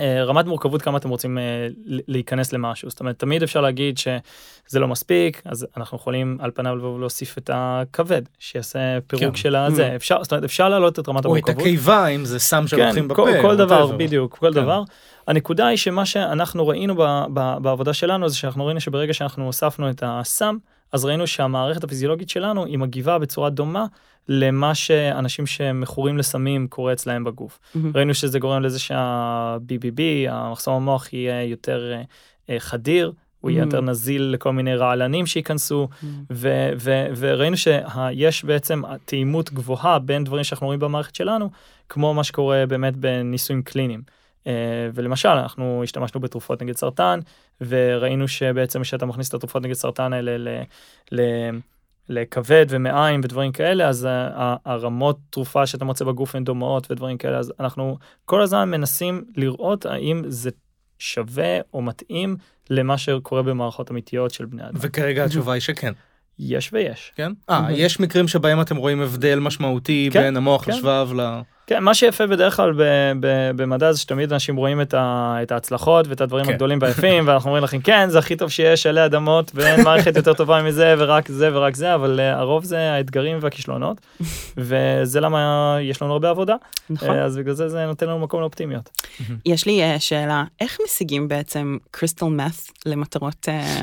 [0.00, 1.38] רמת מורכבות כמה אתם רוצים
[1.86, 2.90] ל- להיכנס למשהו.
[2.90, 7.38] זאת אומרת, תמיד אפשר להגיד שזה לא מספיק, אז אנחנו יכולים על פניו לבוא ולהוסיף
[7.38, 9.34] את הכבד, שיעשה פירוק כן.
[9.34, 9.90] של הזה.
[9.92, 9.96] Mm.
[9.96, 11.60] אפשר, זאת אומרת, אפשר להעלות את רמת או את המורכבות.
[11.66, 13.14] הקיבה, אם זה סם שלוקחים בפה.
[13.14, 13.94] כל, כל דבר, whatever.
[13.96, 14.60] בדיוק, כל כן.
[14.60, 14.82] דבר.
[15.26, 19.90] הנקודה היא שמה שאנחנו ראינו ב, ב, בעבודה שלנו זה שאנחנו ראינו שברגע שאנחנו הוספנו
[19.90, 20.56] את הסם,
[20.94, 23.86] אז ראינו שהמערכת הפיזיולוגית שלנו היא מגיבה בצורה דומה
[24.28, 27.58] למה שאנשים שמכורים לסמים קורה אצלהם בגוף.
[27.74, 27.92] מהמם.
[27.94, 32.02] ראינו שזה גורם לזה שה-BBB, המחסום המוח יהיה יותר אה,
[32.50, 33.64] אה, חדיר, הוא יהיה.
[33.64, 35.88] יותר נזיל לכל מיני רעלנים שייכנסו,
[36.30, 41.50] ו- ו- וראינו שיש בעצם תאימות גבוהה בין דברים שאנחנו רואים במערכת שלנו,
[41.88, 44.02] כמו מה שקורה באמת בניסויים קליניים.
[44.46, 44.52] אה,
[44.94, 47.20] ולמשל, אנחנו השתמשנו בתרופות נגד סרטן,
[47.60, 50.48] וראינו שבעצם כשאתה מכניס את התרופות נגד סרטן האלה ל...
[51.12, 51.50] ל-
[52.08, 57.18] לכבד ומעיים ודברים כאלה, אז ה- ה- הרמות תרופה שאתה מוצא בגוף הן דומות ודברים
[57.18, 60.50] כאלה, אז אנחנו כל הזמן מנסים לראות האם זה
[60.98, 62.36] שווה או מתאים
[62.70, 64.74] למה שקורה במערכות אמיתיות של בני אדם.
[64.74, 65.92] וכרגע התשובה היא שכן.
[66.38, 67.12] יש ויש.
[67.16, 67.32] כן?
[67.50, 67.76] אה, אוקיי.
[67.76, 70.72] יש מקרים שבהם אתם רואים הבדל משמעותי כן, בין המוח כן.
[70.72, 71.40] לשבב ל...
[71.66, 72.82] כן, מה שיפה בדרך כלל ב-
[73.20, 76.52] ב- במדע זה שתמיד אנשים רואים את, ה- את ההצלחות ואת הדברים כן.
[76.52, 80.32] הגדולים והיפים, ואנחנו אומרים לכם, כן, זה הכי טוב שיש, עלי אדמות, ואין מערכת יותר
[80.32, 84.00] טובה מזה, ורק זה ורק זה, אבל uh, הרוב זה האתגרים והכישלונות,
[84.56, 85.38] וזה למה
[85.80, 86.54] יש לנו הרבה עבודה,
[86.90, 87.10] נכון.
[87.10, 88.90] אה, אז בגלל זה זה נותן לנו מקום לאופטימיות.
[89.46, 92.52] יש לי אה, שאלה, איך משיגים בעצם קריסטל מת'
[92.86, 93.80] למטרות אה,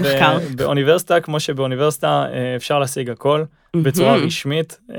[0.00, 0.38] מחקר?
[0.56, 3.42] באוניברסיטה, כמו שבאוניברסיטה אה, אפשר להשיג הכל,
[3.82, 4.26] בצורה מהמם.
[4.26, 4.96] רשמית אה,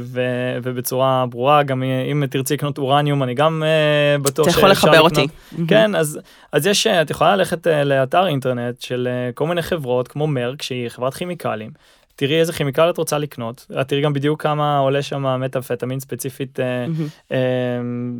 [0.00, 4.86] ו- ובצורה ברורה, גם אם תרצי לקנות אורניום, אני גם אה, בטוח אתה יכול שאפשר
[4.88, 5.18] לחבר לקנות.
[5.18, 5.66] אותי.
[5.68, 6.20] כן, אז,
[6.52, 10.88] אז יש, אה, את יכולה ללכת לאתר אינטרנט של כל מיני חברות, כמו מרק, שהיא
[10.88, 11.70] חברת כימיקלים.
[12.20, 16.60] תראי איזה כימיקל את רוצה לקנות, את תראי גם בדיוק כמה עולה שם מטאפטמין ספציפית,
[16.60, 16.86] אה.
[17.32, 17.38] אה,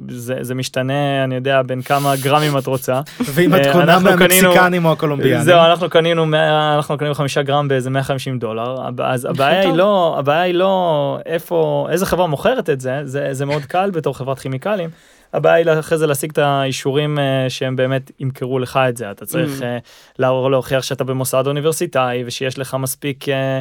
[0.09, 3.01] זה, זה משתנה, אני יודע, בין כמה גרמים את רוצה.
[3.21, 5.43] ואם את אה, קונה מהמקסיקנים או הקולומביאנים.
[5.43, 9.73] זהו, אנחנו קנינו 100, אנחנו קנינו חמישה גרם באיזה 150 דולר, אז הבעיה היא.
[9.73, 14.17] לא, הבעיה היא לא איפה, איזה חברה מוכרת את זה, זה, זה מאוד קל בתור
[14.17, 14.91] חברת כימיקלים.
[15.33, 19.27] הבעיה היא אחרי זה להשיג את האישורים אה, שהם באמת ימכרו לך את זה, אתה
[19.27, 19.65] צריך Mm.
[19.65, 19.79] אה,
[20.19, 23.61] לה- להוכיח שאתה במוסד אוניברסיטאי ושיש לך מספיק, אה,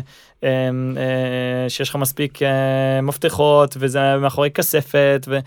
[1.68, 2.40] שיש לך מספיק
[3.04, 5.40] מפתחות וזה מאחורי כספת, ו...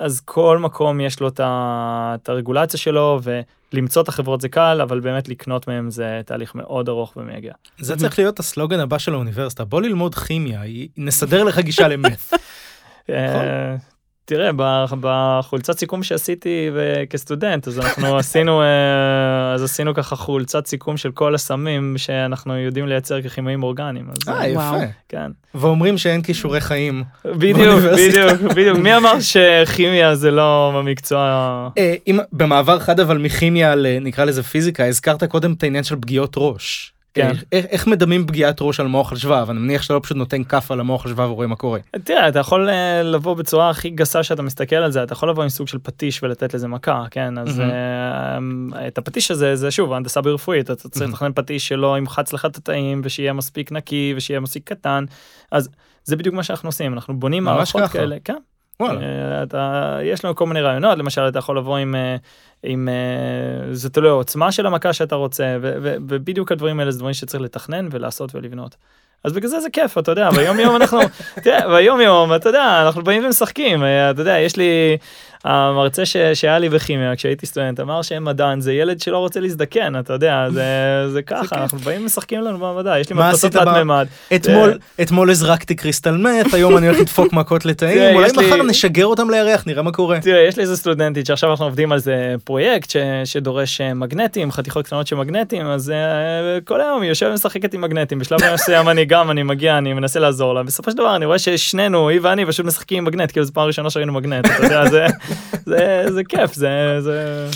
[0.00, 3.20] אז כל מקום יש לו את ה- את הרגולציה שלו
[3.72, 7.52] ולמצוא את החברות זה קל, אבל באמת לקנות מהם זה תהליך מאוד ארוך ומייגע.
[7.78, 10.60] זה צריך להיות הסלוגן הבא של האוניברסיטה, בוא ללמוד כימיה,
[10.96, 12.36] נסדר לך גישה למeth.
[14.32, 16.70] אה, תראה, בחולצת סיכום שעשיתי
[17.10, 22.86] כסטודנט, אז אנחנו עשינו, אה, אז עשינו ככה חולצת סיכום של כל הסמים שאנחנו יודעים
[22.86, 24.08] לייצר ככימאים אורגניים.
[24.28, 24.78] אה, אה, יפה.
[25.08, 25.30] כן.
[25.54, 27.04] ואומרים שאין כישורי חיים.
[27.24, 27.80] בדיוק.
[27.96, 28.78] בדיוק, בדיוק.
[28.78, 31.20] מי אמר שכימיה זה לא במקצוע...
[31.78, 36.34] אה, אם במעבר חד אבל מכימיה לנקרא לזה פיזיקה, הזכרת קודם את העניין של פגיעות
[36.36, 36.92] ראש.
[37.14, 37.32] כן.
[37.52, 39.46] איך, איך מדמים פגיעת ראש על מוח על שבב?
[39.50, 41.80] אני מניח שאתה לא פשוט נותן כף על המוח על שבב ורואה מה קורה.
[42.04, 45.42] תראה, אתה יכול אה, לבוא בצורה הכי גסה שאתה מסתכל על זה, אתה יכול לבוא
[45.42, 47.38] עם סוג של פטיש ולתת לזה מכה, כן?
[47.38, 47.60] אז.
[47.60, 48.38] אה,
[48.86, 51.10] את הפטיש הזה, זה שוב, הנדסה ברפואית, אתה צריך.
[51.10, 55.04] לתכנן פטיש שלא ימחץ לך את התאים, ושיהיה מספיק נקי, ושיהיה מספיק קטן,
[55.52, 55.68] אז
[56.04, 57.92] זה בדיוק מה שאנחנו עושים, אנחנו בונים מערכות ככה.
[57.92, 58.36] כאלה, כן.
[58.88, 62.16] אה, אתה, יש לנו כל מיני רעיונות, למשל אתה יכול לבוא עם, אה,
[62.62, 66.98] עם אה, זה תלוי העוצמה של המכה שאתה רוצה, ו, ו, ובדיוק הדברים האלה זה
[66.98, 68.76] דברים שצריך לתכנן ולעשות ולבנות.
[69.24, 71.00] אז בגלל זה זה כיף, אתה יודע, ביום יום אנחנו,
[71.44, 74.96] תראה, ביום יום, אתה יודע, אנחנו באים ומשחקים, אתה יודע, יש לי,
[75.44, 80.12] המרצה ש, שהיה לי בכימיה כשהייתי סטודנט אמר שמדען זה ילד שלא רוצה להזדקן, אתה
[80.12, 80.64] יודע, זה,
[81.12, 81.56] זה ככה.
[81.56, 84.06] אנחנו באים ומשחקים לנו במדע, יש לי ב- תלת מימד.
[84.34, 88.62] אתמול, אתמול הזרקתי קריסטל מת, היום אני הולך לדפוק מכות לתאים, אולי יש לי- מחר
[88.62, 90.20] נשגר אותם לירח, נראה מה קורה.
[90.20, 94.52] תראה, יש לי איזה סטודנטית שעכשיו אנחנו עובדים על זה פרויקט ש, שדורש אה, מגנטים,
[94.52, 95.88] חתיכות קטנות של מגנטים, אז
[96.60, 99.92] uh, כל היום היא יושבת ומשחקת עם מגנטים, בשלב מסוים אני גם, אני מגיע, אני
[99.92, 103.32] מנסה לעזור לה, בסופו של דבר אני רואה ששנינו, היא ואני, פשוט משחקים עם מגנט,
[103.32, 105.06] כאילו זו פעם ראשונה שראינו מגנט, אתה יודע, זה,
[105.66, 107.46] זה, זה כיף, זה, זה...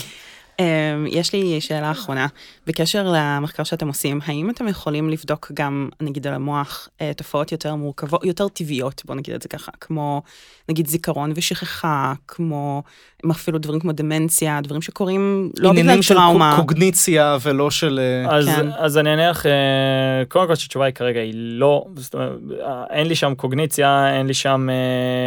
[0.58, 2.26] אמ, יש לי שאלה אחרונה,
[2.66, 7.74] בקשר למחקר שאתם עושים, האם אתם יכולים לבדוק גם, נגיד על המוח, אה, תופעות יותר
[7.74, 10.22] מורכבות, יותר טבעיות, בוא נגיד את זה ככה, כמו
[10.68, 12.82] נגיד זיכרון ושכחה, כמו
[13.30, 16.54] אפילו דברים כמו דמנציה, דברים שקורים לא בגלל עניינים של טראומה.
[16.56, 18.00] קוגניציה ולא של...
[18.02, 18.66] אה, אז, כן.
[18.78, 19.52] אז אני אענה לך, אה,
[20.28, 22.32] קודם כל שהתשובה היא כרגע היא לא, זאת אומרת,
[22.90, 24.68] אין לי שם קוגניציה, אין לי שם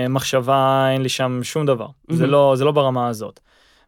[0.10, 1.88] מחשבה, אין לי שם שום דבר.
[2.10, 2.32] זה, מהמם.
[2.32, 3.40] לא, זה לא ברמה הזאת.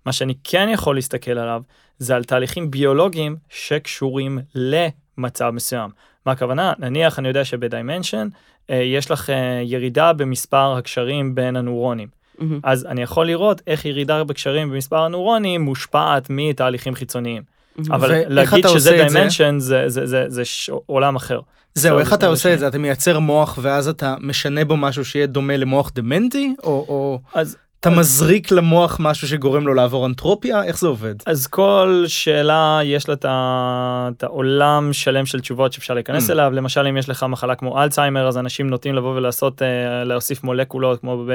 [0.09, 1.61] מה שאני כן יכול להסתכל עליו,
[1.99, 5.89] זה על תהליכים ביולוגיים שקשורים למצב מסוים.
[6.25, 6.73] מה הכוונה?
[6.79, 8.27] נניח אני יודע שבדמנציה
[8.69, 12.07] אה, יש לך אה, ירידה במספר הקשרים בין הנוירונים.
[12.39, 12.59] מהמם.
[12.63, 17.43] אז אני יכול לראות איך ירידה בקשרים במספר הנוירונים מושפעת מתהליכים חיצוניים.
[17.91, 19.15] אבל ואיך להגיד שזה את זה?
[19.15, 20.69] דמנציה זה, זה, זה, זה ש...
[20.85, 21.39] עולם אחר.
[21.73, 22.53] זהו, איך זה אתה לא עושה.
[22.53, 22.67] את זה?
[22.67, 26.55] אתה מייצר מוח ואז אתה משנה בו משהו שיהיה דומה למוח דמנטי?
[26.63, 26.69] או...
[26.69, 27.19] או...
[27.33, 30.63] אז אתה מזריק למוח משהו שגורם לו לעבור אנטרופיה?
[30.63, 31.15] איך זה עובד?
[31.25, 36.31] אז כל שאלה יש לה את העולם שלם של תשובות שאפשר להיכנס Mm.
[36.33, 36.51] אליו.
[36.53, 40.99] למשל, אם יש לך מחלה כמו אלצהיימר, אז אנשים נוטים לבוא ולעשות, אה, להוסיף מולקולות
[40.99, 41.25] כמו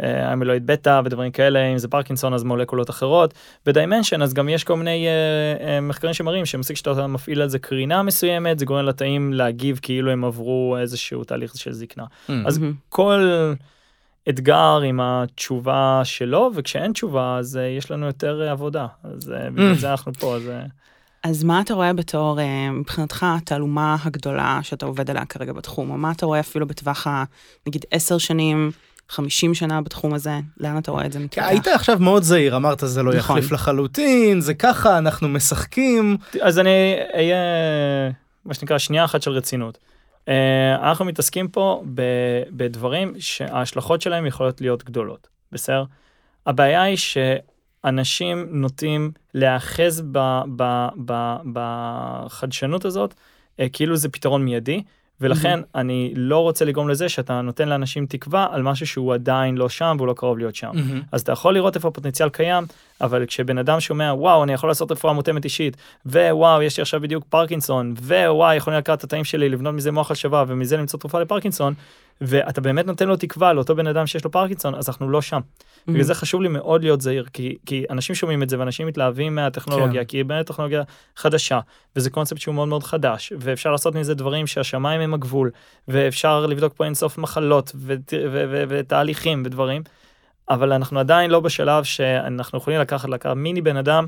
[0.00, 3.34] באמילואיד בטא ודברים כאלה, אם זה פרקינסון אז מולקולות אחרות.
[3.66, 5.12] בדיימנשן אז גם יש כל מיני אה,
[5.68, 10.10] אה, מחקרים שמראים שמסיק שאתה מפעיל על זה קרינה מסוימת, זה גורם לתאים להגיב כאילו
[10.10, 12.04] הם עברו איזשהו תהליך של זקנה.
[12.46, 12.72] אז מהמם.
[12.88, 13.30] כל
[14.28, 18.86] אתגר עם התשובה שלו, וכשאין תשובה אז אה, יש לנו יותר אה, עבודה.
[19.04, 20.42] אז אה, בגלל זה אנחנו פה, אז...
[21.24, 22.38] אז מה אתה רואה בתור,
[22.72, 27.24] מבחינתך, התעלומה הגדולה שאתה עובד עליה כרגע בתחום, או מה אתה רואה אפילו בטווח ה...
[27.66, 28.70] נגיד עשר שנים,
[29.08, 31.42] חמישים שנה בתחום הזה, לאן אתה רואה את זה מתפתח?
[31.42, 33.36] היית עכשיו מאוד זהיר, אמרת זה לא נכון.
[33.36, 36.16] יחליף לחלוטין, זה ככה, אנחנו משחקים.
[36.40, 37.36] אז אני אהיה,
[38.44, 39.78] מה שנקרא, שנייה אחת של רצינות.
[40.28, 41.84] אה, אנחנו מתעסקים פה
[42.50, 45.84] בדברים שההשלכות שלהם יכולות להיות גדולות, בסדר?
[46.46, 50.02] הבעיה היא שאנשים נוטים להיאחז
[51.52, 53.14] בחדשנות הזאת,
[53.60, 54.82] אה, כאילו זה פתרון מיידי,
[55.20, 59.68] ולכן אני לא רוצה לגרום לזה שאתה נותן לאנשים תקווה על משהו שהוא עדיין לא
[59.68, 60.70] שם והוא לא קרוב להיות שם.
[60.74, 61.02] מהמם.
[61.12, 62.64] אז אתה יכול לראות איפה הפוטנציאל קיים,
[63.00, 65.76] אבל כשבן אדם שומע וואו אני יכול לעשות רפואה מותאמת אישית,
[66.06, 70.10] ווואו יש לי עכשיו בדיוק פרקינסון, ווואי יכולים לקחת את התאים שלי לבנות מזה מוח
[70.10, 71.74] על שווה ומזה למצוא תרופה לפרקינסון,
[72.20, 75.40] ואתה באמת נותן לו תקווה לאותו בן אדם שיש לו פרקינסון אז אנחנו לא שם.
[75.88, 79.34] בגלל זה חשוב לי מאוד להיות זהיר כי, כי אנשים שומעים את זה ואנשים מתלהבים
[79.34, 80.08] מהטכנולוגיה כן.
[80.08, 80.82] כי היא באמת טכנולוגיה
[81.16, 81.60] חדשה
[81.96, 85.50] וזה קונספט שהוא מאוד מאוד חדש ואפשר לעשות מזה דברים שהשמיים הם הגבול
[85.88, 89.82] ואפשר לבדוק פה אינסוף מחלות ות- ו- ו- ותהליכים ודברים.
[90.50, 94.06] אבל אנחנו עדיין לא בשלב שאנחנו יכולים לקחת לקחת מיני בן אדם.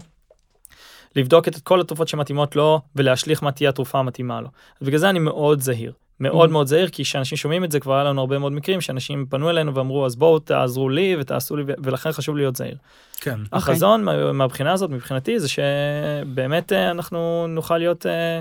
[1.17, 4.49] לבדוק את כל התרופות שמתאימות לו ולהשליך מה תהיה התרופה המתאימה לו.
[4.83, 5.93] בגלל זה אני מאוד זהיר.
[6.21, 6.53] מאוד Mhm.
[6.53, 9.51] מאוד זהיר כי כשאנשים שומעים את זה כבר היה לנו הרבה מאוד מקרים שאנשים פנו
[9.51, 12.77] אלינו ואמרו אז בואו תעזרו לי ותעשו לי ולכן חשוב להיות זהיר.
[13.21, 13.41] כן.
[13.53, 18.41] החזון מה- מהבחינה הזאת מבחינתי זה שבאמת אה, אנחנו נוכל להיות אה,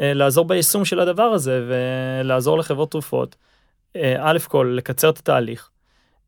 [0.00, 3.36] אה, לעזור ביישום של הדבר הזה ולעזור לחברות תרופות.
[3.96, 5.68] אה, א' כל לקצר את התהליך,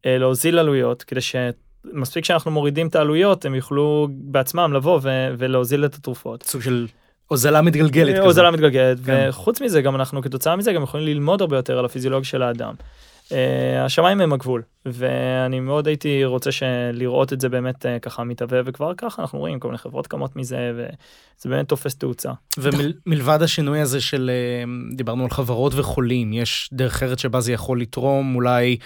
[0.07, 5.85] אה, להוזיל עלויות כדי שמספיק שאנחנו מורידים את העלויות הם יוכלו בעצמם לבוא ו- ולהוזיל
[5.85, 6.43] את התרופות.
[6.43, 6.87] סוג של
[7.33, 8.25] הוזלה מתגלגלת כזאת.
[8.25, 9.27] הוזלה מתגלגלת כן.
[9.29, 12.75] וחוץ מזה גם אנחנו כתוצאה מזה גם יכולים ללמוד הרבה יותר על הפיזיולוגיה של האדם.
[13.33, 16.51] אה, השמיים הם הגבול ואני מאוד הייתי רוצה
[16.93, 20.37] לראות את זה באמת אה, ככה מתהווה וכבר ככה אנחנו רואים כל מיני חברות קמות
[20.37, 22.31] מזה וזה באמת תופס תאוצה.
[22.59, 27.81] ומלבד השינוי הזה של אה, דיברנו על חברות וחולים יש דרך אחרת שבה זה יכול
[27.81, 28.77] לתרום אולי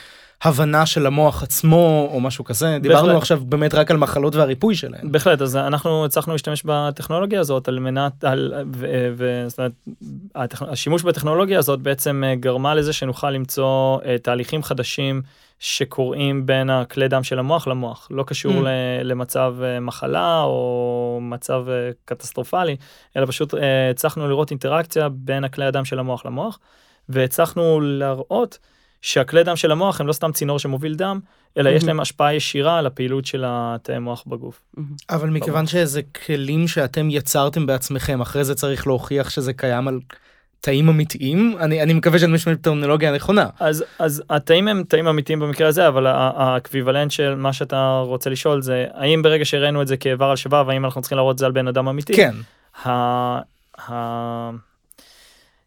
[0.43, 3.23] הבנה של המוח עצמו או משהו כזה דיברנו בהחלט.
[3.23, 5.13] עכשיו באמת רק על מחלות והריפוי שלהן.
[5.13, 9.73] בהחלט אז אנחנו הצלחנו להשתמש בטכנולוגיה הזאת על מנת על ו- ו- זאת אומרת,
[10.61, 15.23] השימוש בטכנולוגיה הזאת בעצם אה, גרמה לזה שנוכל למצוא אה, תהליכים חדשים
[15.59, 18.67] שקורים בין הכלי דם של המוח למוח לא קשור Mm.
[19.05, 21.65] למצב אה, מחלה או מצב
[22.05, 22.77] קטסטרופלי
[23.17, 23.55] אלא פשוט
[23.91, 26.59] הצלחנו לראות אינטראקציה בין הכלי הדם של המוח למוח
[27.09, 28.59] והצלחנו להראות
[29.07, 31.21] שהכלי דם של המוח הם לא סתם צינור שמוביל דם
[31.59, 31.87] אלא יש Mhm.
[31.87, 34.61] להם השפעה ישירה על הפעילות של התאי מוח בגוף.
[35.11, 39.99] אבל מכיוון שזה כלים שאתם יצרתם בעצמכם אחרי זה צריך להוכיח שזה קיים על
[40.61, 43.47] תאים אמיתיים אני אני מקווה שאני משתמש בטרמינולוגיה הנכונה.
[43.61, 48.31] אז אז התאים הם תאים אמיתיים במקרה הזה אבל ה- האקוויוולנט של מה שאתה רוצה
[48.31, 51.39] לשאול זה האם ברגע שהראינו את זה כאיבר על שבב האם אנחנו צריכים להראות את
[51.39, 52.15] זה על בן אדם אמיתי.
[52.17, 52.35] כן.
[52.85, 53.41] ה-
[53.89, 54.51] ה-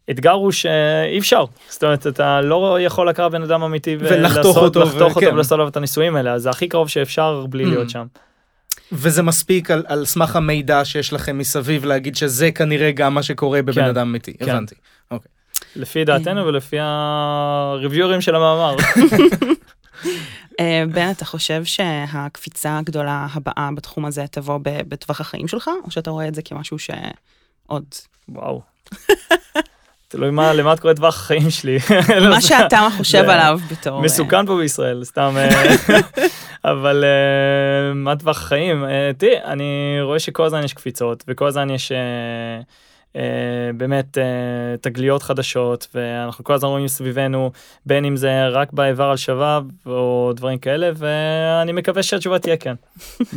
[0.10, 4.82] האתגר הוא שאי אפשר זאת אומרת אתה לא יכול לקחת בן אדם אמיתי ולחתוך אותו,
[4.82, 5.34] לחתוך אותו.
[5.34, 7.67] ולעשות עליו את הניסויים האלה אז זה הכי קרוב שאפשר בלי Mm.
[7.67, 8.06] להיות שם.
[8.91, 13.62] וזה מספיק על, על סמך המידע שיש לכם מסביב להגיד שזה כנראה גם מה שקורה
[13.62, 13.84] בבן כן.
[13.84, 14.34] אדם אמיתי.
[14.38, 14.50] כן.
[14.50, 14.76] הבנתי.
[15.76, 18.76] לפי דעתנו ולפי הריוויורים של המאמר.
[20.60, 26.12] אה, בן, אתה חושב שהקפיצה הגדולה הבאה בתחום הזה תבוא בטווח החיים שלך, או שאתה
[26.12, 27.86] רואה את זה כמשהו שעוד...
[28.30, 28.62] וואו.
[30.12, 31.78] תלוי מה למה את קוראת טווח החיים שלי.
[32.30, 33.98] מה שאתה חושב עליו בתור...
[33.98, 35.76] אה, מסוכן פה בישראל סתם אה,
[36.72, 38.86] אבל אה, מה טווח החיים?
[38.86, 42.62] אה, תראי אני רואה שכל הזמן יש קפיצות וכל הזמן יש אה, אה,
[43.78, 47.52] באמת אה, תגליות חדשות ואנחנו כל הזמן רואים סביבנו
[47.86, 52.74] בין אם זה רק באיבר על שבב או דברים כאלה ואני מקווה שהתשובה תהיה כן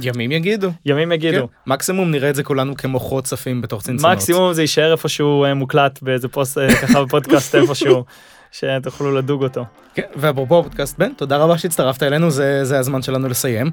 [0.03, 0.71] ימים יגידו.
[0.87, 1.49] ימים יגידו.
[1.49, 1.73] כן.
[1.73, 4.13] מקסימום נראה את זה כולנו כמוחות צפים בתוך צנצנות.
[4.13, 8.05] מקסימום זה יישאר איפשהו אה, מוקלט באיזה פוסט אה, ככה בפודקאסט איפשהו
[8.53, 9.65] שתוכלו לדוג אותו.
[9.95, 13.71] כן, ואפרופו פודקאסט בן, תודה רבה שהצטרפת אלינו, זה, זה הזמן שלנו לסיים.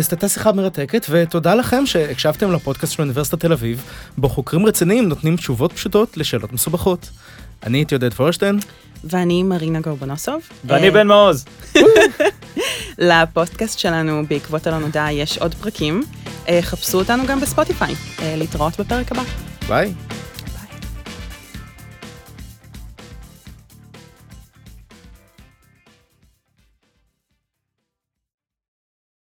[0.00, 3.84] זאת הייתה שיחה מרתקת, ותודה לכם שהקשבתם לפודקאסט של אוניברסיטת תל אביב,
[4.18, 7.10] בו חוקרים רציניים נותנים תשובות פשוטות לשאלות מסובכות.
[7.62, 8.58] אני הייתי עודד פורשטיין,
[9.04, 10.42] ואני מרינה גורבנוסוב.
[10.64, 11.44] ואני אה, בן מעוז.
[12.98, 16.02] לפודקאסט שלנו בעקבות הלא נודע יש עוד פרקים.
[16.48, 17.94] אה, חפשו אותנו גם בספוטיפיי.
[18.22, 19.22] אה, להתראות בפרק הבא.
[19.68, 19.94] ביי.